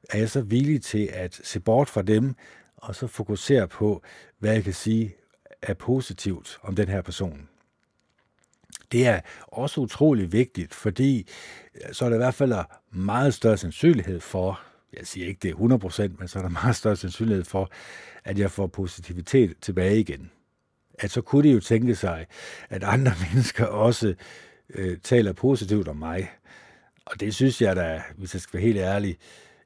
[0.10, 2.36] er jeg så villig til at se bort fra dem,
[2.76, 4.04] og så fokusere på,
[4.40, 5.16] hvad jeg kan sige
[5.62, 7.50] er positivt om den her person.
[8.92, 11.28] Det er også utrolig vigtigt, fordi
[11.92, 12.54] så er der i hvert fald
[12.92, 14.62] meget større sandsynlighed for,
[14.94, 17.72] jeg siger ikke det er 100%, men så er der meget større sandsynlighed for,
[18.24, 20.32] at jeg får positivitet tilbage igen.
[21.00, 22.26] At så kunne det jo tænke sig,
[22.70, 24.16] at andre mennesker også
[24.70, 26.32] øh, taler positivt om mig.
[27.06, 29.18] Og det synes jeg da, hvis jeg skal være helt ærlig,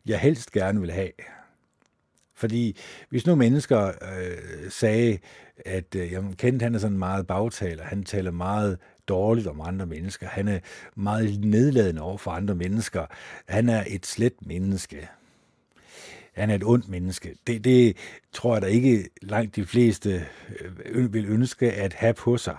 [0.05, 1.11] jeg helst gerne vil have.
[2.43, 2.77] Fordi
[3.09, 5.17] hvis nu mennesker øh, sagde,
[5.65, 8.77] at øh, jamen, Kent han er sådan meget bagtaler, han taler meget
[9.07, 10.59] dårligt om andre mennesker, han er
[10.95, 13.05] meget nedladende over for andre mennesker,
[13.47, 15.07] han er et slet menneske,
[16.33, 17.35] han er et ondt menneske.
[17.47, 17.97] Det, det
[18.31, 20.25] tror jeg da ikke langt de fleste
[20.85, 22.57] øh, vil ønske at have på sig.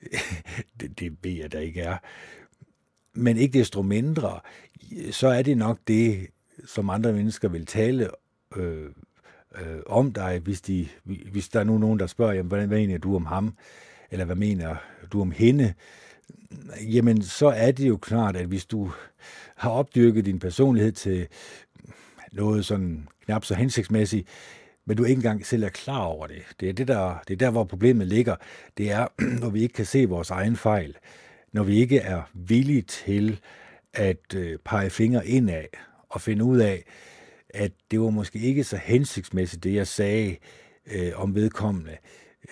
[0.80, 1.96] det, det ved jeg da ikke er.
[3.14, 4.40] Men ikke desto mindre,
[5.10, 6.26] så er det nok det,
[6.66, 8.10] som andre mennesker vil tale
[8.56, 8.90] øh,
[9.58, 12.78] øh, om dig, hvis, de, hvis der er nu nogen, der spørger, jamen, hvad, hvad
[12.78, 13.54] mener du om ham,
[14.10, 14.76] eller hvad mener
[15.12, 15.74] du om hende,
[16.80, 18.90] jamen så er det jo klart, at hvis du
[19.56, 21.26] har opdyrket din personlighed til
[22.32, 24.28] noget sådan knap så hensigtsmæssigt,
[24.84, 26.42] men du ikke engang selv er klar over det.
[26.60, 28.36] Det er, det, der, det er der, hvor problemet ligger.
[28.78, 29.06] Det er,
[29.42, 30.96] når vi ikke kan se vores egen fejl.
[31.52, 33.40] Når vi ikke er villige til
[33.94, 35.64] at øh, pege fingre indad
[36.08, 36.84] og finde ud af,
[37.56, 40.36] at det var måske ikke så hensigtsmæssigt, det jeg sagde
[40.86, 41.96] øh, om vedkommende.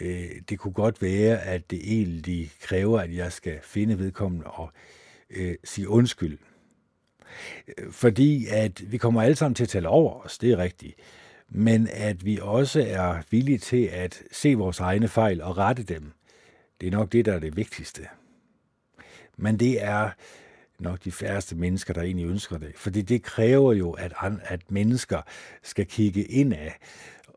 [0.00, 4.70] Øh, det kunne godt være, at det egentlig kræver, at jeg skal finde vedkommende og
[5.30, 6.38] øh, sige undskyld.
[7.78, 10.94] Øh, fordi at vi kommer alle sammen til at tale over os, det er rigtigt.
[11.48, 16.12] Men at vi også er villige til at se vores egne fejl og rette dem,
[16.80, 18.08] det er nok det, der er det vigtigste.
[19.36, 20.10] Men det er
[20.78, 22.72] nok de færreste mennesker, der egentlig ønsker det.
[22.76, 25.22] Fordi det kræver jo, at, at mennesker
[25.62, 26.78] skal kigge ind af.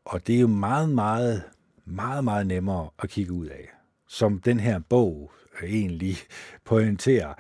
[0.05, 1.43] Og det er jo meget, meget,
[1.85, 3.69] meget, meget nemmere at kigge ud af.
[4.07, 5.31] Som den her bog
[5.63, 6.17] egentlig
[6.65, 7.33] pointerer.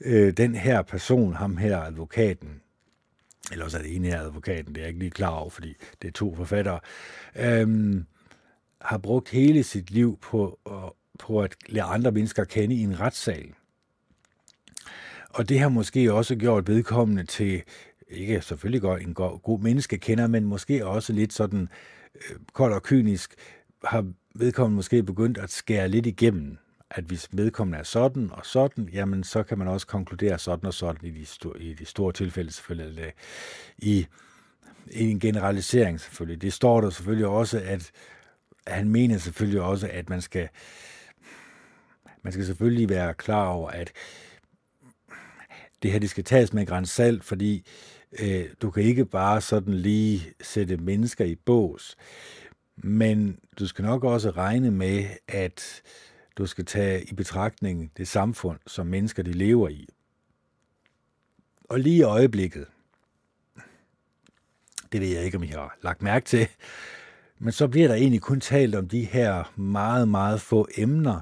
[0.00, 2.60] Øh, den her person, ham her advokaten,
[3.52, 5.74] eller også er det ene her advokaten, det er jeg ikke lige klar over, fordi
[6.02, 6.80] det er to forfattere,
[7.36, 8.06] øhm,
[8.80, 10.58] har brugt hele sit liv på,
[11.18, 13.52] på at lære andre mennesker kende i en retssal.
[15.34, 17.62] Og det har måske også gjort vedkommende til,
[18.08, 21.68] ikke selvfølgelig godt en god, god menneskekender, men måske også lidt sådan
[22.14, 23.34] øh, kold og kynisk,
[23.84, 26.58] har vedkommende måske begyndt at skære lidt igennem.
[26.90, 30.74] At hvis vedkommende er sådan og sådan, jamen så kan man også konkludere sådan og
[30.74, 33.12] sådan i de, sto- i de store tilfælde selvfølgelig.
[33.78, 34.06] I,
[34.90, 36.42] I en generalisering selvfølgelig.
[36.42, 37.90] Det står der selvfølgelig også, at
[38.66, 40.48] han mener selvfølgelig også, at man skal
[42.22, 43.92] man skal selvfølgelig være klar over, at
[45.82, 47.66] det her det skal tages med en salt, fordi
[48.18, 51.96] øh, du kan ikke bare sådan lige sætte mennesker i bås.
[52.76, 55.82] Men du skal nok også regne med, at
[56.38, 59.88] du skal tage i betragtning det samfund, som mennesker de lever i.
[61.64, 62.66] Og lige i øjeblikket,
[64.92, 66.48] det ved jeg ikke, om I har lagt mærke til,
[67.38, 71.20] men så bliver der egentlig kun talt om de her meget, meget få emner,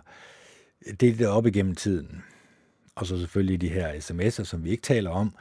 [1.01, 2.25] det er det op igennem tiden.
[3.01, 5.35] Og så selvfølgelig de her sms'er, som vi ikke taler om,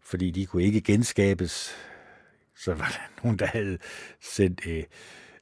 [0.00, 1.70] fordi de kunne ikke genskabes.
[2.56, 3.78] Så var der nogen, der havde
[4.20, 4.84] sendt øh,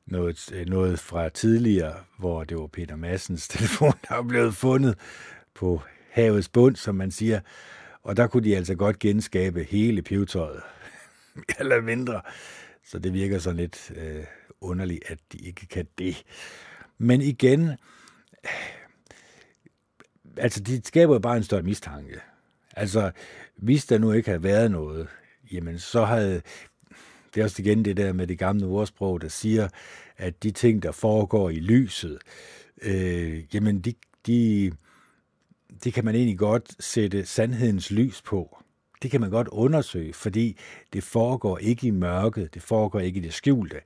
[0.07, 4.99] noget, øh, noget fra tidligere, hvor det var Peter Massens telefon, der var blevet fundet
[5.55, 7.41] på havets bund, som man siger.
[8.03, 10.63] Og der kunne de altså godt genskabe hele pivetøjet,
[11.61, 12.21] eller mindre.
[12.85, 14.25] Så det virker sådan lidt øh,
[14.61, 16.25] underligt, at de ikke kan det.
[16.99, 17.71] Men igen,
[20.37, 22.21] altså, de skaber jo bare en større mistanke.
[22.77, 23.11] Altså,
[23.57, 25.09] hvis der nu ikke havde været noget,
[25.53, 26.43] jamen så havde,
[27.35, 29.69] det er også igen det der med det gamle ordsprog, der siger,
[30.17, 32.19] at de ting, der foregår i lyset,
[32.83, 33.95] øh, jamen de,
[34.27, 34.73] de,
[35.85, 38.59] de kan man egentlig godt sætte sandhedens lys på.
[39.03, 40.59] Det kan man godt undersøge, fordi
[40.93, 43.81] det foregår ikke i mørket, det foregår ikke i det skjulte.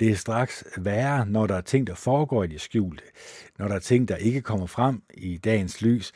[0.00, 3.04] Det er straks værre, når der er ting, der foregår i det skjulte.
[3.58, 6.12] Når der er ting, der ikke kommer frem i dagens lys.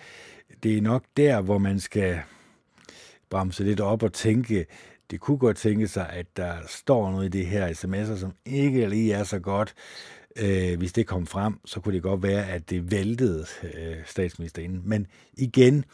[0.63, 2.21] Det er nok der, hvor man skal
[3.31, 4.67] bremse lidt op og tænke,
[5.11, 8.89] det kunne godt tænke sig, at der står noget i det her sms'er, som ikke
[8.89, 9.75] lige er så godt.
[10.37, 14.83] Øh, hvis det kom frem, så kunne det godt være, at det væltede øh, statsministeren.
[14.85, 15.85] Men igen,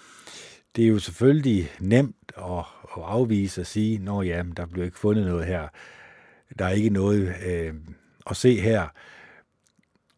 [0.77, 2.65] det er jo selvfølgelig nemt at,
[2.97, 5.69] at afvise og sige, at ja, der blev ikke fundet noget her.
[6.59, 7.75] Der er ikke noget øh,
[8.31, 8.87] at se her.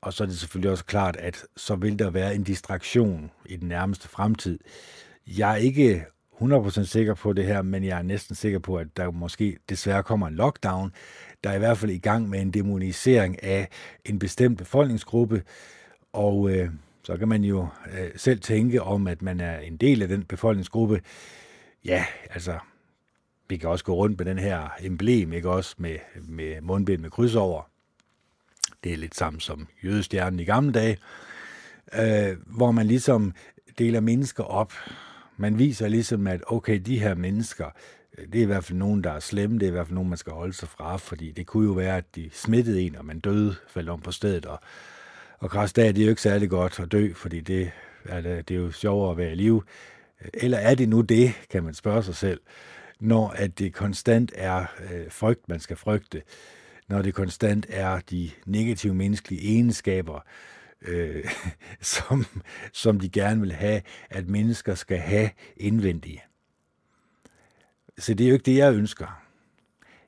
[0.01, 3.57] Og så er det selvfølgelig også klart, at så vil der være en distraktion i
[3.57, 4.59] den nærmeste fremtid.
[5.27, 6.05] Jeg er ikke
[6.41, 10.03] 100% sikker på det her, men jeg er næsten sikker på, at der måske desværre
[10.03, 10.93] kommer en lockdown,
[11.45, 13.69] der er i hvert fald i gang med en demonisering af
[14.05, 15.43] en bestemt befolkningsgruppe,
[16.13, 16.71] og øh,
[17.03, 17.69] så kan man jo
[17.99, 21.01] øh, selv tænke om, at man er en del af den befolkningsgruppe.
[21.85, 22.59] Ja, altså,
[23.49, 25.97] vi kan også gå rundt med den her emblem, ikke også, med,
[26.29, 27.71] med mundbind med kryds over.
[28.85, 30.99] Det er lidt samme som jødestjernen i gamle dage,
[31.95, 33.33] øh, hvor man ligesom
[33.79, 34.73] deler mennesker op.
[35.37, 37.67] Man viser ligesom, at okay, de her mennesker,
[38.19, 39.95] øh, det er i hvert fald nogen, der er slemme, det er i hvert fald
[39.95, 42.97] nogen, man skal holde sig fra, fordi det kunne jo være, at de smittede en,
[42.97, 44.61] og man døde, faldt om på stedet, og,
[45.39, 47.71] og græsdag, det er jo ikke særlig godt at dø, fordi det,
[48.05, 49.63] er, det er jo sjovere at være i live.
[50.35, 52.41] Eller er det nu det, kan man spørge sig selv
[53.05, 56.23] når at det konstant er øh, frygt, man skal frygte,
[56.89, 60.21] når det konstant er de negative menneskelige egenskaber,
[60.83, 61.25] øh,
[61.95, 62.25] som,
[62.73, 66.23] som de gerne vil have, at mennesker skal have indvendige.
[67.99, 69.23] Så det er jo ikke det, jeg ønsker.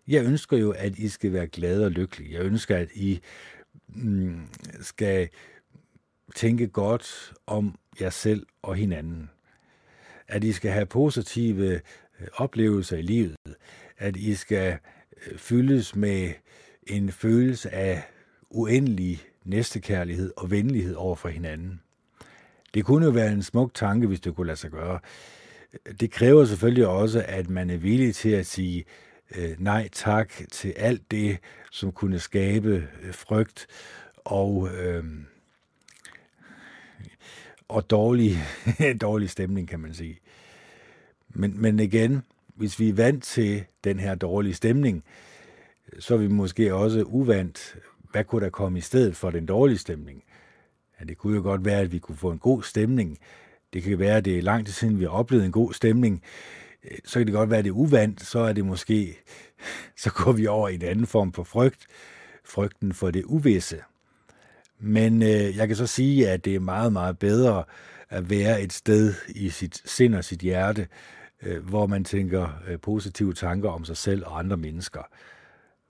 [0.08, 2.34] Jeg ønsker jo, at I skal være glade og lykkelige.
[2.34, 3.20] Jeg ønsker, at I
[3.88, 4.46] mm,
[4.80, 5.28] skal
[6.34, 9.30] tænke godt om jer selv og hinanden.
[10.28, 11.80] At I skal have positive
[12.20, 13.36] Øh, oplevelser i livet.
[13.98, 14.78] At I skal
[15.26, 16.32] øh, fyldes med
[16.86, 18.02] en følelse af
[18.50, 21.80] uendelig næstekærlighed og venlighed over for hinanden.
[22.74, 24.98] Det kunne jo være en smuk tanke, hvis det kunne lade sig gøre.
[26.00, 28.84] Det kræver selvfølgelig også, at man er villig til at sige
[29.36, 31.38] øh, nej tak til alt det,
[31.70, 33.66] som kunne skabe øh, frygt
[34.16, 35.04] og, øh,
[37.68, 38.36] og dårlig,
[39.00, 40.18] dårlig stemning, kan man sige.
[41.36, 42.22] Men, men igen,
[42.54, 45.04] hvis vi er vant til den her dårlige stemning,
[45.98, 47.76] så er vi måske også uvant.
[48.10, 50.24] Hvad kunne der komme i stedet for den dårlige stemning?
[51.00, 53.18] Ja, det kunne jo godt være, at vi kunne få en god stemning.
[53.72, 56.22] Det kan være, at det er lang tid siden, vi har oplevet en god stemning.
[57.04, 58.22] Så kan det godt være, at det er uvandt.
[58.22, 59.18] Så er det måske,
[60.02, 61.86] så går vi over i en anden form for frygt.
[62.44, 63.80] Frygten for det uvisse.
[64.78, 67.64] Men øh, jeg kan så sige, at det er meget, meget bedre
[68.08, 70.88] at være et sted i sit sind og sit hjerte,
[71.42, 75.02] øh, hvor man tænker øh, positive tanker om sig selv og andre mennesker.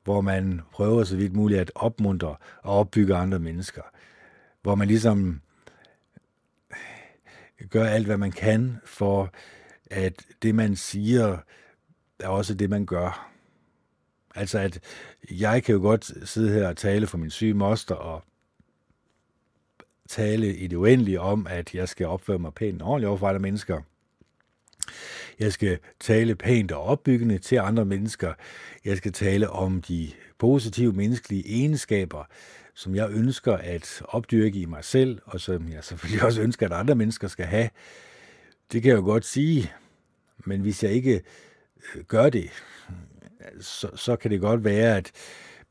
[0.04, 3.82] Hvor man prøver så vidt muligt at opmuntre og opbygge andre mennesker
[4.66, 5.40] hvor man ligesom
[6.70, 9.32] øh, gør alt, hvad man kan for,
[9.90, 11.38] at det, man siger,
[12.18, 13.32] er også det, man gør.
[14.34, 14.80] Altså, at
[15.30, 18.24] jeg kan jo godt sidde her og tale for min syge moster, og
[20.08, 23.40] tale i det uendelige om, at jeg skal opføre mig pænt og ordentligt overfor andre
[23.40, 23.82] mennesker.
[25.38, 28.32] Jeg skal tale pænt og opbyggende til andre mennesker.
[28.84, 32.24] Jeg skal tale om de positive menneskelige egenskaber,
[32.74, 36.72] som jeg ønsker at opdyrke i mig selv, og som jeg selvfølgelig også ønsker, at
[36.72, 37.68] andre mennesker skal have,
[38.72, 39.72] det kan jeg jo godt sige.
[40.38, 41.22] Men hvis jeg ikke
[41.94, 42.50] øh, gør det,
[43.60, 45.12] så, så kan det godt være, at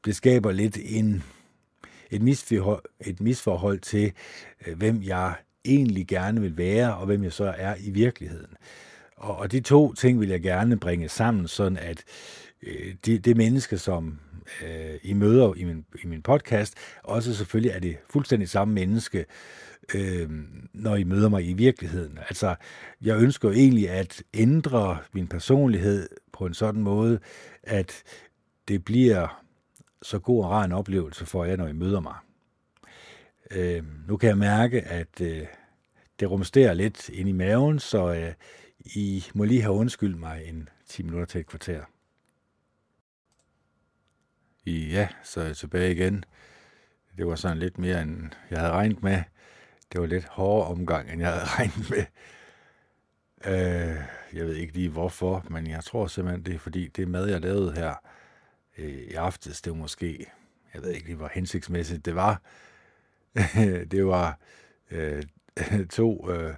[0.06, 1.24] det skaber lidt en,
[2.12, 4.14] et, misforhold, et misforhold til,
[4.68, 5.36] øh, hvem jeg
[5.66, 8.56] egentlig gerne vil være, og hvem jeg så er i virkeligheden.
[9.16, 12.04] Og, og de to ting vil jeg gerne bringe sammen, sådan at
[12.64, 14.20] øh, det, det menneske, som
[14.64, 19.26] øh, I møder i min, i min podcast, også selvfølgelig er det fuldstændig samme menneske,
[19.96, 20.30] øh,
[20.74, 22.20] når I møder mig i virkeligheden.
[22.30, 22.56] Altså,
[23.02, 27.20] jeg ønsker jo egentlig at ændre min personlighed på en sådan måde,
[27.64, 28.04] at
[28.68, 29.42] det bliver
[30.02, 32.16] så god og rar en oplevelse for jer, når I møder mig.
[33.52, 35.46] Øh, nu kan jeg mærke, at øh,
[36.20, 38.34] det rumsterer lidt ind i maven, så øh,
[38.86, 41.84] i må lige have undskyldt mig en 10 minutter til et kvarter.
[44.66, 46.26] Ja, så er jeg tilbage igen.
[47.18, 49.24] Det var sådan lidt mere, end jeg havde regnet med.
[49.92, 52.06] Det var lidt hårdere omgang, end jeg havde regnet med.
[53.46, 57.30] Øh, jeg ved ikke lige hvorfor, men jeg tror simpelthen, det er fordi det mad,
[57.30, 57.94] jeg lavede her
[58.78, 60.32] øh, i aftes, det var måske,
[60.74, 62.42] jeg ved ikke lige, hvor hensigtsmæssigt det var.
[63.92, 64.40] det var
[64.92, 65.24] øh,
[65.90, 66.56] to øh,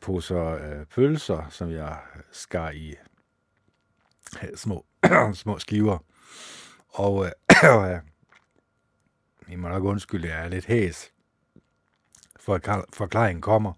[0.00, 1.98] poser øh, pølser, som jeg
[2.32, 2.94] skar i
[4.42, 4.86] øh, små,
[5.34, 5.98] små skiver.
[6.88, 7.32] Og øh,
[9.52, 11.12] I må nok undskylde, jeg er lidt hæs,
[12.40, 12.60] for
[12.92, 13.72] forklaringen kommer.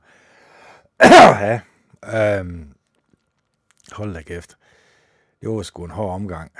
[1.40, 1.61] ja,
[2.14, 2.74] øhm,
[3.92, 4.59] hold da kæft.
[5.40, 6.52] Det var sgu en hård omgang.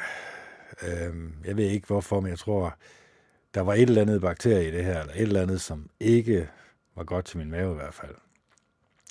[0.83, 2.77] Øhm, jeg ved ikke hvorfor, men jeg tror,
[3.55, 6.51] der var et eller andet bakterie i det her, eller et eller andet, som ikke
[6.97, 8.15] var godt til min mave i hvert fald.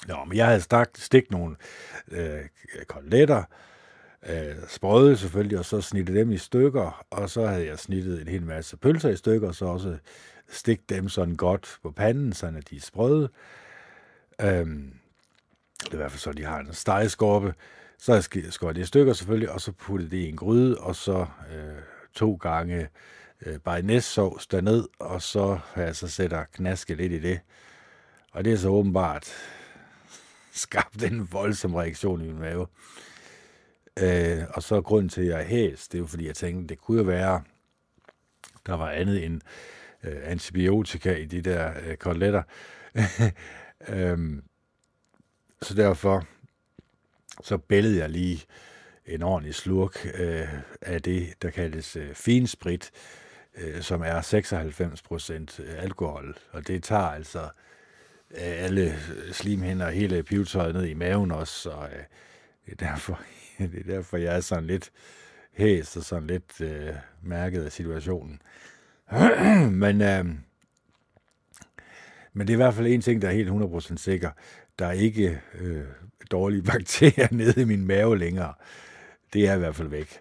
[0.05, 1.55] Nå, men jeg havde stak, stik nogle
[2.11, 2.45] øh,
[2.87, 3.43] koteletter,
[4.29, 8.27] øh, sprøde selvfølgelig, og så snittet dem i stykker, og så havde jeg snittet en
[8.27, 9.97] hel masse pølser i stykker, og så også
[10.49, 13.29] stik dem sådan godt på panden, så de er sprøde.
[14.41, 14.93] Øhm,
[15.79, 17.53] det er i hvert fald så, de har en stegeskorpe.
[17.99, 20.77] Så har jeg skåret det i stykker selvfølgelig, og så puttet det i en gryde,
[20.77, 21.81] og så øh,
[22.13, 22.89] to gange
[23.45, 27.39] øh, bajonessovs derned, og så har jeg så sætter knaske lidt i det.
[28.31, 29.33] Og det er så åbenbart
[30.57, 32.67] skabte en voldsom reaktion i min mave.
[33.99, 36.81] Øh, og så grunden til, at jeg hæs, det er jo fordi, jeg tænkte, det
[36.81, 37.43] kunne jo være,
[38.65, 39.41] der var andet end
[40.03, 42.43] øh, antibiotika i de der øh, koteletter.
[43.89, 44.43] øhm,
[45.61, 46.25] så derfor,
[47.43, 48.45] så bældede jeg lige
[49.05, 50.47] en ordentlig slurk øh,
[50.81, 52.91] af det, der kaldes øh, finsprit,
[53.55, 54.21] øh, som er
[55.59, 56.37] 96% alkohol.
[56.51, 57.66] Og det tager altså øh,
[58.35, 62.03] alle øh, slimhinder og hele pivetøjet ned i maven også, så øh,
[62.65, 63.21] det er derfor,
[63.57, 64.91] det er derfor, jeg er sådan lidt
[65.53, 68.41] hæs og sådan lidt øh, mærket af situationen.
[69.83, 70.25] men, øh,
[72.33, 74.31] men det er i hvert fald en ting, der er helt 100% sikker.
[74.79, 75.85] Der er ikke øh,
[76.31, 78.53] dårlige bakterier nede i min mave længere.
[79.33, 80.19] Det er i hvert fald væk.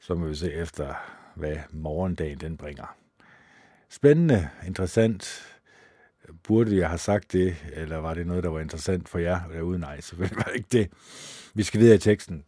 [0.00, 0.94] Så må vi se efter,
[1.34, 2.96] hvad morgendagen den bringer.
[3.88, 5.55] Spændende, interessant.
[6.42, 9.78] Burde jeg have sagt det, eller var det noget, der var interessant for jer derude?
[9.78, 10.90] Nej, selvfølgelig var det ikke det.
[11.54, 12.44] Vi skal videre i teksten.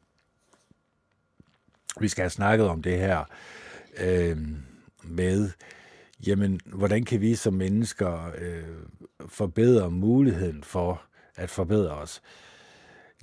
[2.01, 3.24] Vi skal have snakket om det her
[4.01, 4.39] øh,
[5.03, 5.51] med,
[6.26, 8.62] jamen, hvordan kan vi som mennesker øh,
[9.29, 11.03] forbedre muligheden for
[11.37, 12.22] at forbedre os?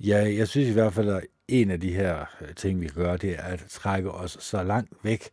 [0.00, 2.94] Ja, jeg synes i hvert fald, at en af de her øh, ting, vi kan
[2.94, 5.28] gøre, det er at trække os så langt væk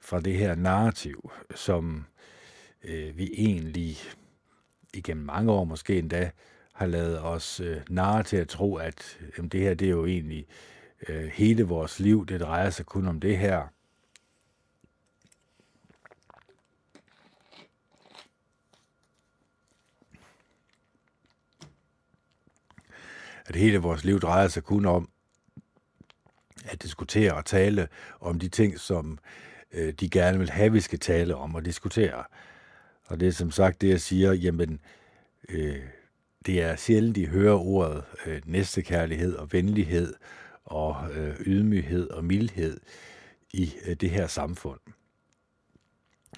[0.00, 2.04] fra det her narrativ, som
[2.84, 3.98] øh, vi egentlig
[4.98, 6.30] igennem mange år måske endda
[6.72, 10.06] har lavet os øh, narre til at tro, at jamen, det her det er jo
[10.06, 10.46] egentlig
[11.08, 13.66] øh, hele vores liv, det drejer sig kun om det her.
[23.46, 25.10] At hele vores liv drejer sig kun om
[26.64, 27.88] at diskutere og tale
[28.20, 29.18] om de ting, som
[29.72, 32.24] øh, de gerne vil have, vi skal tale om og diskutere.
[33.08, 34.80] Og det er som sagt det, jeg siger, jamen,
[35.48, 35.82] øh,
[36.46, 40.14] det er sjældent, de hører ordet øh, næstekærlighed og venlighed
[40.64, 42.80] og øh, ydmyghed og mildhed
[43.52, 44.80] i øh, det her samfund.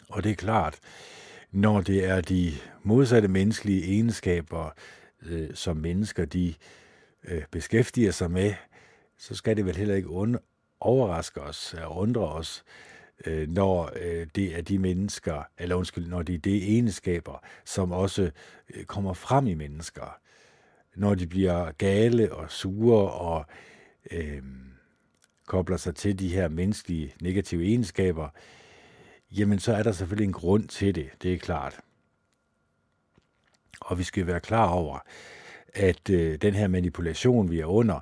[0.09, 0.79] Og det er klart,
[1.53, 2.53] når det er de
[2.83, 4.71] modsatte menneskelige egenskaber,
[5.23, 6.55] øh, som mennesker de
[7.25, 8.55] øh, beskæftiger sig med,
[9.19, 12.65] så skal det vel heller ikke und- overraske os og undre os,
[13.27, 17.93] øh, når øh, det er de mennesker, eller undskyld, når det er de egenskaber, som
[17.93, 18.31] også
[18.75, 20.19] øh, kommer frem i mennesker.
[20.95, 23.47] Når de bliver gale og sure og
[24.11, 24.43] øh,
[25.47, 28.29] kobler sig til de her menneskelige negative egenskaber,
[29.31, 31.81] jamen så er der selvfølgelig en grund til det, det er klart.
[33.81, 34.99] Og vi skal være klar over,
[35.75, 38.01] at øh, den her manipulation, vi er under,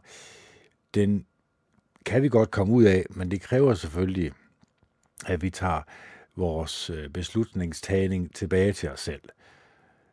[0.95, 1.27] den
[2.07, 4.33] kan vi godt komme ud af, men det kræver selvfølgelig,
[5.29, 5.83] at vi tager
[6.37, 9.22] vores øh, beslutningstagning tilbage til os selv.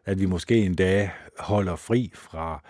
[0.06, 2.64] At vi måske en dag holder fri fra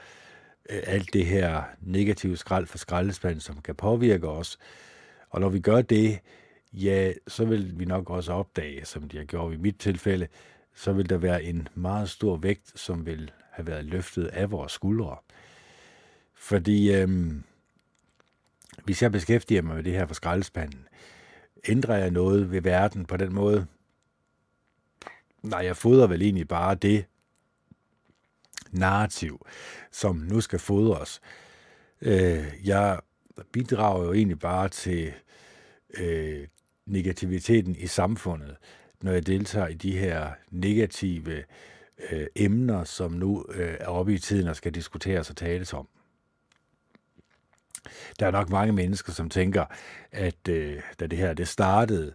[0.69, 4.57] øh, alt det her negative skrald for skraldespanden, som kan påvirke os.
[5.29, 6.19] Og når vi gør det,
[6.73, 10.27] ja, så vil vi nok også opdage, som de har gjort i mit tilfælde,
[10.73, 14.71] så vil der være en meget stor vægt, som vil have været løftet af vores
[14.71, 15.17] skuldre.
[16.33, 17.43] Fordi øhm,
[18.83, 20.87] hvis jeg beskæftiger mig med det her for skraldespanden,
[21.67, 23.65] ændrer jeg noget ved verden på den måde?
[25.43, 27.05] Nej, jeg fodrer vel egentlig bare det
[28.71, 29.45] narrativ,
[29.91, 31.21] som nu skal fodres.
[32.01, 32.99] Øh, jeg
[33.51, 35.13] bidrager jo egentlig bare til
[35.97, 36.47] øh,
[36.85, 38.55] negativiteten i samfundet,
[39.01, 41.43] når jeg deltager i de her negative
[42.11, 45.87] øh, emner, som nu øh, er oppe i tiden og skal diskuteres og tales om.
[48.19, 49.65] Der er nok mange mennesker, som tænker,
[50.11, 52.13] at øh, da det her det startede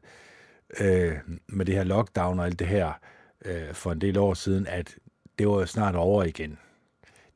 [0.81, 1.12] øh,
[1.47, 2.93] med det her lockdown og alt det her
[3.45, 4.97] øh, for en del år siden, at
[5.39, 6.59] det var jo snart over igen.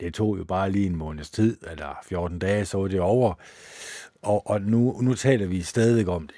[0.01, 3.35] Det tog jo bare lige en måneds tid, eller 14 dage, så var det over.
[4.23, 6.37] Og, og nu, nu taler vi stadig om det.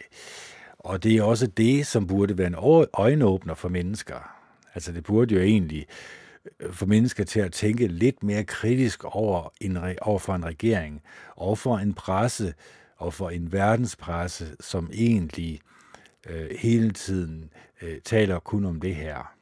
[0.79, 4.37] Og det er også det, som burde være en øjenåbner for mennesker.
[4.75, 5.87] Altså det burde jo egentlig
[6.61, 11.03] Øh, få mennesker til at tænke lidt mere kritisk over, en, over for en regering,
[11.37, 12.55] over for en presse,
[12.97, 15.61] og for en verdenspresse, som egentlig
[16.27, 17.51] øh, hele tiden
[17.83, 19.33] øh, taler kun om det her.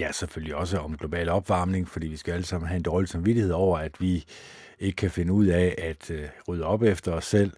[0.00, 3.52] Ja, selvfølgelig også om global opvarmning, fordi vi skal alle sammen have en dårlig samvittighed
[3.52, 4.24] over, at vi
[4.78, 7.52] ikke kan finde ud af at øh, rydde op efter os selv.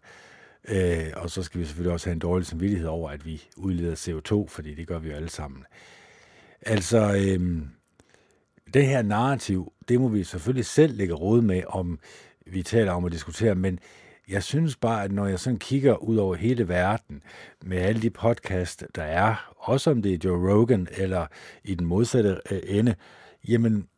[0.69, 3.95] Øh, og så skal vi selvfølgelig også have en dårlig samvittighed over, at vi udleder
[3.95, 5.63] CO2, fordi det gør vi jo alle sammen.
[5.63, 6.04] Øh,
[6.67, 7.69] Altså, øhm,
[8.75, 11.99] det her narrativ, det må vi selvfølgelig selv lægge råd med, om
[12.47, 13.79] vi taler om at diskutere, men
[14.29, 17.23] jeg synes bare, at når jeg sådan kigger ud over hele verden
[17.63, 21.27] med alle de podcast, der er, også om det er Joe Rogan eller
[21.65, 22.95] i den modsatte øh, ende,
[23.49, 23.89] jamen,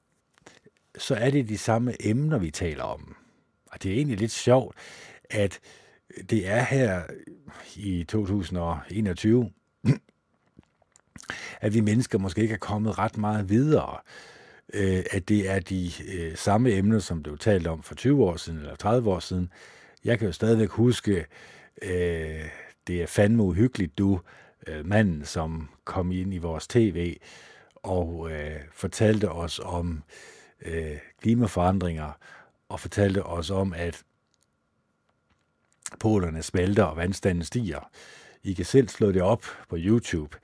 [0.99, 3.17] så er det de samme emner, vi taler om.
[3.73, 4.77] Og det er egentlig lidt sjovt,
[5.31, 5.61] at
[6.31, 7.03] det er her
[7.77, 9.51] i 2021,
[11.61, 13.99] at vi mennesker måske ikke er kommet ret meget videre.
[14.75, 18.37] Øh, at det er de øh, samme emner, som blev talt om for 20 år
[18.37, 19.53] siden eller 30 år siden.
[20.05, 21.27] Jeg kan jo stadigvæk huske,
[21.83, 22.45] øh,
[22.87, 24.21] det er fandme uhyggeligt, du,
[24.67, 27.17] øh, manden, som kom ind i vores tv
[27.75, 30.03] og øh, fortalte os om
[30.63, 32.19] øh, klimaforandringer
[32.69, 34.03] og fortalte os om, at
[36.01, 37.91] polerne smelter og vandstanden stiger.
[38.43, 40.37] I kan selv slå det op på YouTube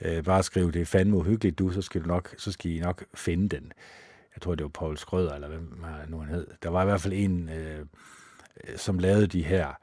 [0.00, 2.78] øh, bare skrive, det er fandme uhyggeligt, du, så skal, du nok, så skal I
[2.78, 3.72] nok finde den.
[4.36, 5.74] Jeg tror, det var Paul Skrøder, eller hvem
[6.08, 6.46] nu han hed.
[6.62, 7.86] Der var i hvert fald en, øh,
[8.76, 9.78] som lavede de her.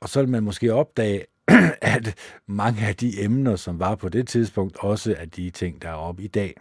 [0.00, 1.26] Og så vil man måske opdage,
[1.96, 2.14] at
[2.46, 5.94] mange af de emner, som var på det tidspunkt, også er de ting, der er
[5.94, 6.54] oppe i dag.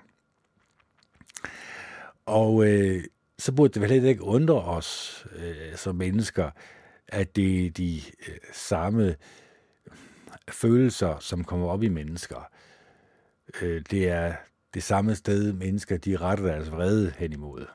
[2.26, 3.03] Og øh,
[3.39, 6.51] så burde det vel heller ikke undre os øh, som mennesker,
[7.07, 9.16] at det er de øh, samme
[10.49, 12.49] følelser, som kommer op i mennesker.
[13.62, 14.34] Øh, det er
[14.74, 17.66] det samme sted, mennesker de retter deres vrede hen imod.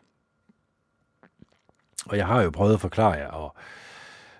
[2.07, 3.57] Og jeg har jo prøvet at forklare jer, og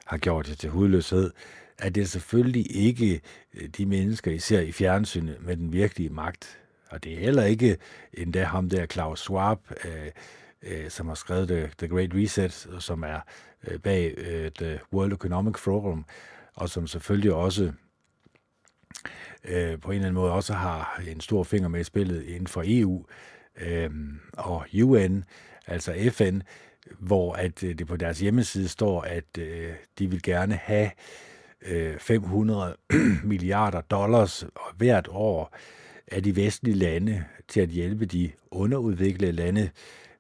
[0.05, 1.33] har gjort det til hudløshed,
[1.79, 3.21] at det er selvfølgelig ikke
[3.55, 6.59] øh, de mennesker, I ser i fjernsynet med den virkelige magt.
[6.91, 7.79] Og det er heller ikke
[8.13, 10.11] endda ham der Klaus Schwab, øh,
[10.63, 13.21] øh, som har skrevet The, The Great Reset, som er
[13.67, 16.05] øh, bag øh, The World Economic Forum,
[16.55, 17.73] og som selvfølgelig også
[19.49, 22.47] øh, på en eller anden måde også har en stor finger med i spillet inden
[22.47, 23.05] for EU
[23.61, 23.91] øh,
[24.33, 25.25] og UN,
[25.67, 26.41] altså FN,
[26.99, 30.91] hvor at øh, det på deres hjemmeside står, at øh, de vil gerne have
[31.63, 32.77] øh, 500
[33.25, 34.45] milliarder dollars
[34.77, 35.57] hvert år
[36.07, 39.71] af de vestlige lande til at hjælpe de underudviklede lande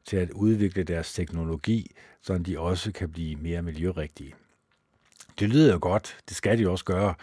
[0.04, 1.90] til at udvikle deres teknologi,
[2.22, 4.34] så de også kan blive mere miljørigtige.
[5.38, 7.14] Det lyder jo godt, det skal de også gøre,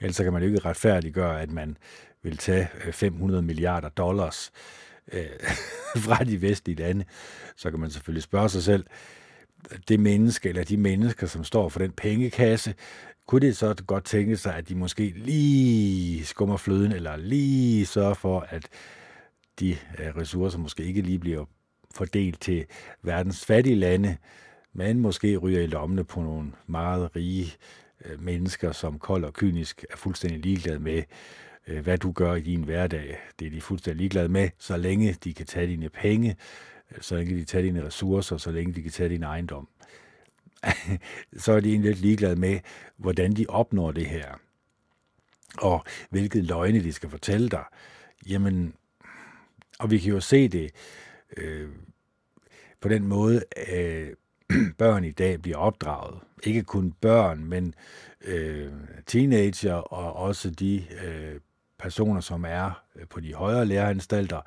[0.00, 1.76] ellers kan man jo ikke retfærdiggøre, at man
[2.22, 4.52] vil tage øh, 500 milliarder dollars
[5.12, 5.26] øh,
[6.04, 7.04] fra de vestlige lande.
[7.56, 8.86] Så kan man selvfølgelig spørge sig selv,
[9.88, 12.74] det menneske eller de mennesker, som står for den pengekasse,
[13.26, 18.14] kunne det så godt tænke sig, at de måske lige skummer fløden, eller lige sørger
[18.14, 18.68] for, at
[19.60, 21.44] de øh, ressourcer måske ikke lige bliver
[21.94, 22.66] fordelt til
[23.02, 24.16] verdens fattige lande,
[24.76, 27.52] men måske ryger i lommene på nogle meget rige
[28.04, 31.02] øh, mennesker, som kold og kynisk er fuldstændig ligeglade med,
[31.66, 33.18] øh, hvad du gør i din hverdag.
[33.38, 36.36] Det er de fuldstændig ligeglade med, så længe de kan tage dine penge,
[36.92, 39.68] øh, så længe de kan tage dine ressourcer, så længe de kan tage din ejendom.
[41.36, 42.60] så er de egentlig lidt ligeglade med,
[42.96, 44.40] hvordan de opnår det her.
[45.58, 47.64] Og hvilket løgne de skal fortælle dig.
[48.28, 48.74] Jamen,
[49.78, 50.70] og vi kan jo se det
[51.36, 51.68] øh,
[52.80, 54.12] på den måde, øh,
[54.78, 56.18] børn i dag bliver opdraget.
[56.42, 57.74] Ikke kun børn, men
[58.24, 58.72] øh,
[59.06, 61.40] teenager og også de øh,
[61.78, 64.40] personer, som er øh, på de højere læreanstalter.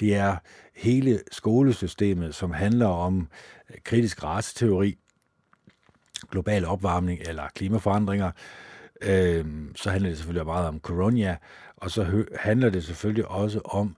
[0.00, 0.36] Det er
[0.74, 3.28] hele skolesystemet, som handler om
[3.70, 4.98] øh, kritisk raceteori,
[6.30, 8.30] global opvarmning eller klimaforandringer.
[9.02, 11.36] Øh, så handler det selvfølgelig meget om corona,
[11.76, 13.96] og så handler det selvfølgelig også om,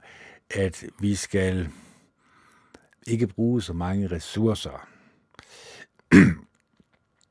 [0.50, 1.68] at vi skal
[3.06, 4.88] ikke bruge så mange ressourcer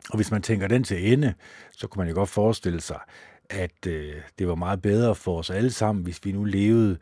[0.09, 1.33] og hvis man tænker den til ende,
[1.71, 2.99] så kunne man jo godt forestille sig,
[3.49, 6.97] at øh, det var meget bedre for os alle sammen, hvis vi nu levede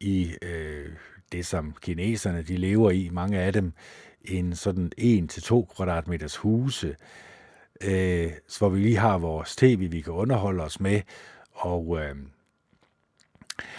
[0.00, 0.88] i øh,
[1.32, 3.72] det, som kineserne de lever i, mange af dem,
[4.24, 6.96] en sådan 1-2 kvadratmeters huse,
[7.84, 11.00] øh, så hvor vi lige har vores tv, vi kan underholde os med,
[11.52, 12.16] og, øh,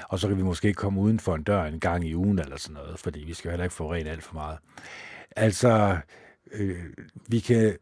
[0.10, 2.58] og så kan vi måske komme uden for en dør en gang i ugen eller
[2.58, 4.58] sådan noget, fordi vi skal heller ikke forurene alt for meget.
[5.36, 5.98] Altså,
[6.54, 6.86] øh,
[7.28, 7.78] vi kan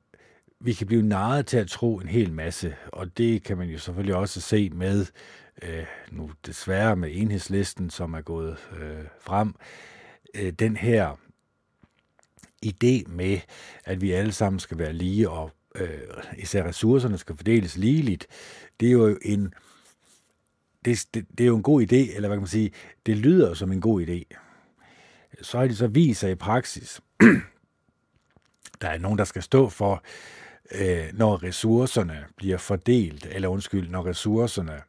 [0.61, 3.79] vi kan blive narret til at tro en hel masse, og det kan man jo
[3.79, 5.05] selvfølgelig også se med,
[5.61, 9.55] øh, nu desværre med enhedslisten, som er gået øh, frem,
[10.35, 11.19] øh, den her
[12.65, 13.39] idé med,
[13.85, 15.99] at vi alle sammen skal være lige, og øh,
[16.37, 18.27] især ressourcerne skal fordeles ligeligt,
[18.79, 19.53] det er jo en
[20.85, 22.71] det, det, det er jo en god idé, eller hvad kan man sige,
[23.05, 24.23] det lyder som en god idé.
[25.41, 27.01] Så har de så vist sig i praksis,
[28.81, 30.03] der er nogen, der skal stå for,
[30.71, 34.81] øh, når ressourcerne bliver fordelt, eller undskyld, når ressourcerne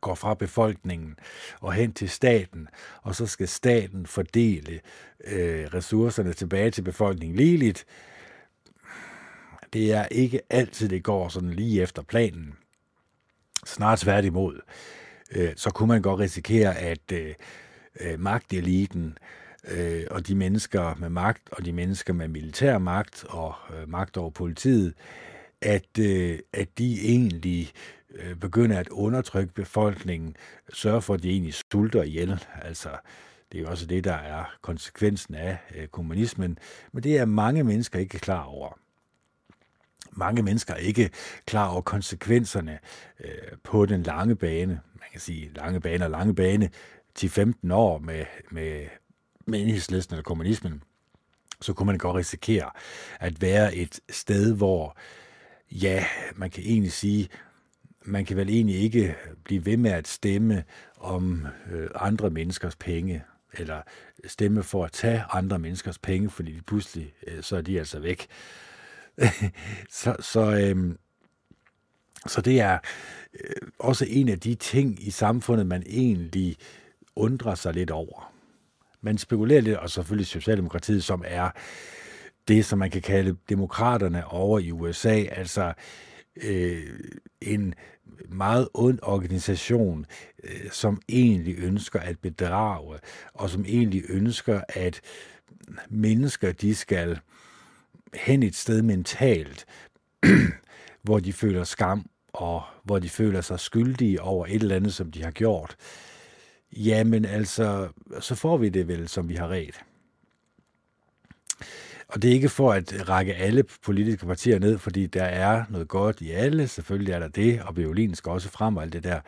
[0.00, 1.18] går fra befolkningen
[1.60, 2.68] og hen til staten,
[3.02, 4.80] og så skal staten fordele
[5.24, 7.86] øh, ressourcerne tilbage til befolkningen ligeligt.
[9.72, 12.54] Det er ikke altid, det går sådan lige efter planen.
[13.66, 14.60] Snart tværtimod.
[15.32, 17.34] Øh, så kunne man godt risikere, at øh,
[18.00, 23.24] øh magteliten øh, Øh, og de mennesker med magt, og de mennesker med militær magt
[23.28, 24.94] og øh, magt over politiet,
[25.60, 27.72] at, øh, at de egentlig
[28.14, 30.36] øh, begynder at undertrykke befolkningen,
[30.72, 32.44] sørge for, at de egentlig sulter ihjel.
[32.62, 32.88] Altså,
[33.52, 36.58] det er jo også det, der er konsekvensen af øh, kommunismen,
[36.92, 38.78] men det er mange mennesker ikke klar over.
[40.12, 41.10] Mange mennesker er ikke
[41.46, 42.78] klar over konsekvenserne
[43.20, 44.80] øh, på den lange bane.
[44.94, 46.70] Man kan sige lange bane og lange bane
[47.14, 48.86] til 15 år med, med
[49.48, 50.82] med enhedslisten eller kommunismen,
[51.60, 52.70] så kunne man godt risikere
[53.20, 54.96] at være et sted, hvor,
[55.70, 56.04] ja,
[56.36, 57.28] man kan egentlig sige,
[58.04, 60.64] man kan vel egentlig ikke blive ved med at stemme
[60.96, 63.82] om øh, andre menneskers penge, eller
[64.26, 67.98] stemme for at tage andre menneskers penge, fordi de pludselig, øh, så er de altså
[67.98, 68.26] væk.
[69.90, 70.94] så så øh,
[72.26, 72.78] Så det er
[73.34, 76.56] øh, også en af de ting i samfundet, man egentlig
[77.16, 78.32] undrer sig lidt over.
[79.00, 81.50] Man spekulerer lidt, og selvfølgelig Socialdemokratiet, som er
[82.48, 85.72] det, som man kan kalde demokraterne over i USA, altså
[86.36, 87.00] øh,
[87.40, 87.74] en
[88.28, 90.06] meget ond organisation,
[90.44, 92.98] øh, som egentlig ønsker at bedrage,
[93.34, 95.00] og som egentlig ønsker, at
[95.88, 97.18] mennesker, de skal
[98.14, 99.66] hen et sted mentalt,
[101.04, 105.12] hvor de føler skam, og hvor de føler sig skyldige over et eller andet, som
[105.12, 105.76] de har gjort.
[106.76, 107.88] Jamen altså,
[108.20, 109.80] så får vi det vel, som vi har ret.
[112.08, 115.88] Og det er ikke for at række alle politiske partier ned, fordi der er noget
[115.88, 119.04] godt i alle, selvfølgelig er der det, og violinen skal også frem og alt det
[119.04, 119.20] der.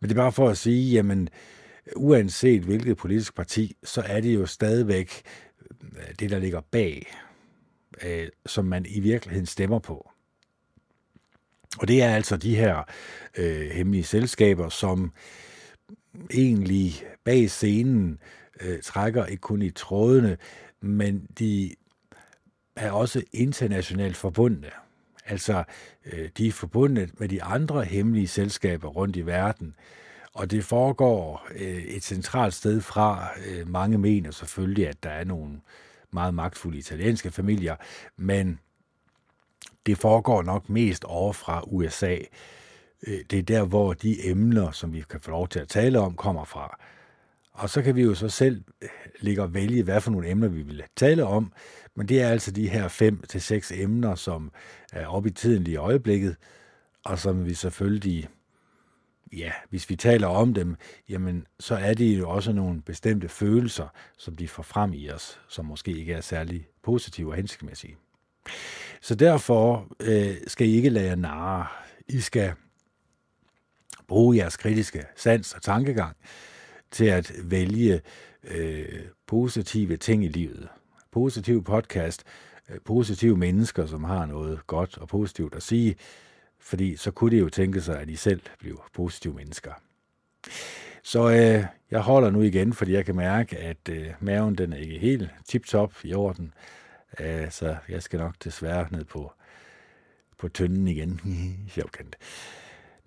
[0.00, 1.28] Men det er bare for at sige, jamen,
[1.96, 5.22] uanset hvilket politisk parti, så er det jo stadigvæk
[5.82, 7.12] øh, det, der ligger bag,
[8.02, 10.10] øh, som man i virkeligheden stemmer på.
[11.78, 12.82] Og det er altså de her
[13.36, 15.12] øh, hemmelige selskaber, som
[16.30, 18.18] egentlig bag scenen
[18.60, 20.36] øh, trækker ikke kun i trådene,
[20.80, 21.74] men de
[22.76, 24.70] er også internationalt forbundne.
[25.26, 25.64] Altså,
[26.12, 29.74] øh, de er forbundet med de andre hemmelige selskaber rundt i verden,
[30.32, 33.28] og det foregår øh, et centralt sted fra.
[33.46, 35.60] Øh, mange mener selvfølgelig, at der er nogle
[36.10, 37.76] meget magtfulde italienske familier,
[38.16, 38.58] men
[39.86, 42.16] det foregår nok mest over fra USA.
[43.06, 45.98] Øh, det er der, hvor de emner, som vi kan få lov til at tale
[46.00, 46.80] om, kommer fra.
[47.52, 48.88] Og så kan vi jo så selv øh,
[49.20, 51.52] ligge og vælge, hvad for nogle emner vi vil tale om,
[51.94, 54.52] men det er altså de her fem til seks emner, som
[54.92, 56.36] er oppe i tiden lige i øjeblikket,
[57.04, 58.28] og som vi selvfølgelig,
[59.32, 60.76] ja, hvis vi taler om dem,
[61.08, 63.88] jamen, så er det jo også nogle bestemte følelser,
[64.18, 67.96] som de får frem i os, som måske ikke er særlig positive og hensigtsmæssige.
[69.00, 71.66] Så derfor øh, skal I ikke lade jer narre.
[72.08, 72.52] I skal
[74.08, 76.16] bruge jeres kritiske sans og tankegang
[76.90, 78.00] til at vælge
[78.44, 80.68] øh, positive ting i livet
[81.10, 82.24] positiv podcast,
[82.70, 85.96] øh, positive mennesker, som har noget godt og positivt at sige,
[86.58, 89.72] fordi så kunne det jo tænke sig, at I selv bliver positive mennesker.
[91.02, 94.76] Så øh, jeg holder nu igen, fordi jeg kan mærke, at øh, maven den er
[94.76, 96.54] ikke helt tip-top i orden.
[97.20, 99.32] Øh, så jeg skal nok desværre ned på,
[100.38, 101.20] på tynden igen.
[101.74, 102.16] Sjovt kendt.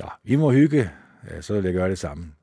[0.02, 0.90] Nå, vi må hygge,
[1.30, 2.34] Ja, så vil jeg gøre det samme.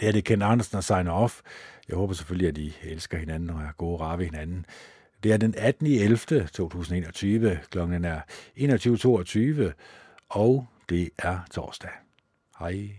[0.00, 1.40] Det er det Ken Andersen og signer off.
[1.88, 4.66] Jeg håber selvfølgelig, at I elsker hinanden og er gode rare ved hinanden.
[5.22, 5.86] Det er den 18.
[5.86, 6.16] 11.
[6.46, 7.58] 2021.
[7.70, 8.20] Klokken er
[8.56, 9.72] 21.22,
[10.28, 11.90] og det er torsdag.
[12.58, 12.90] Hej.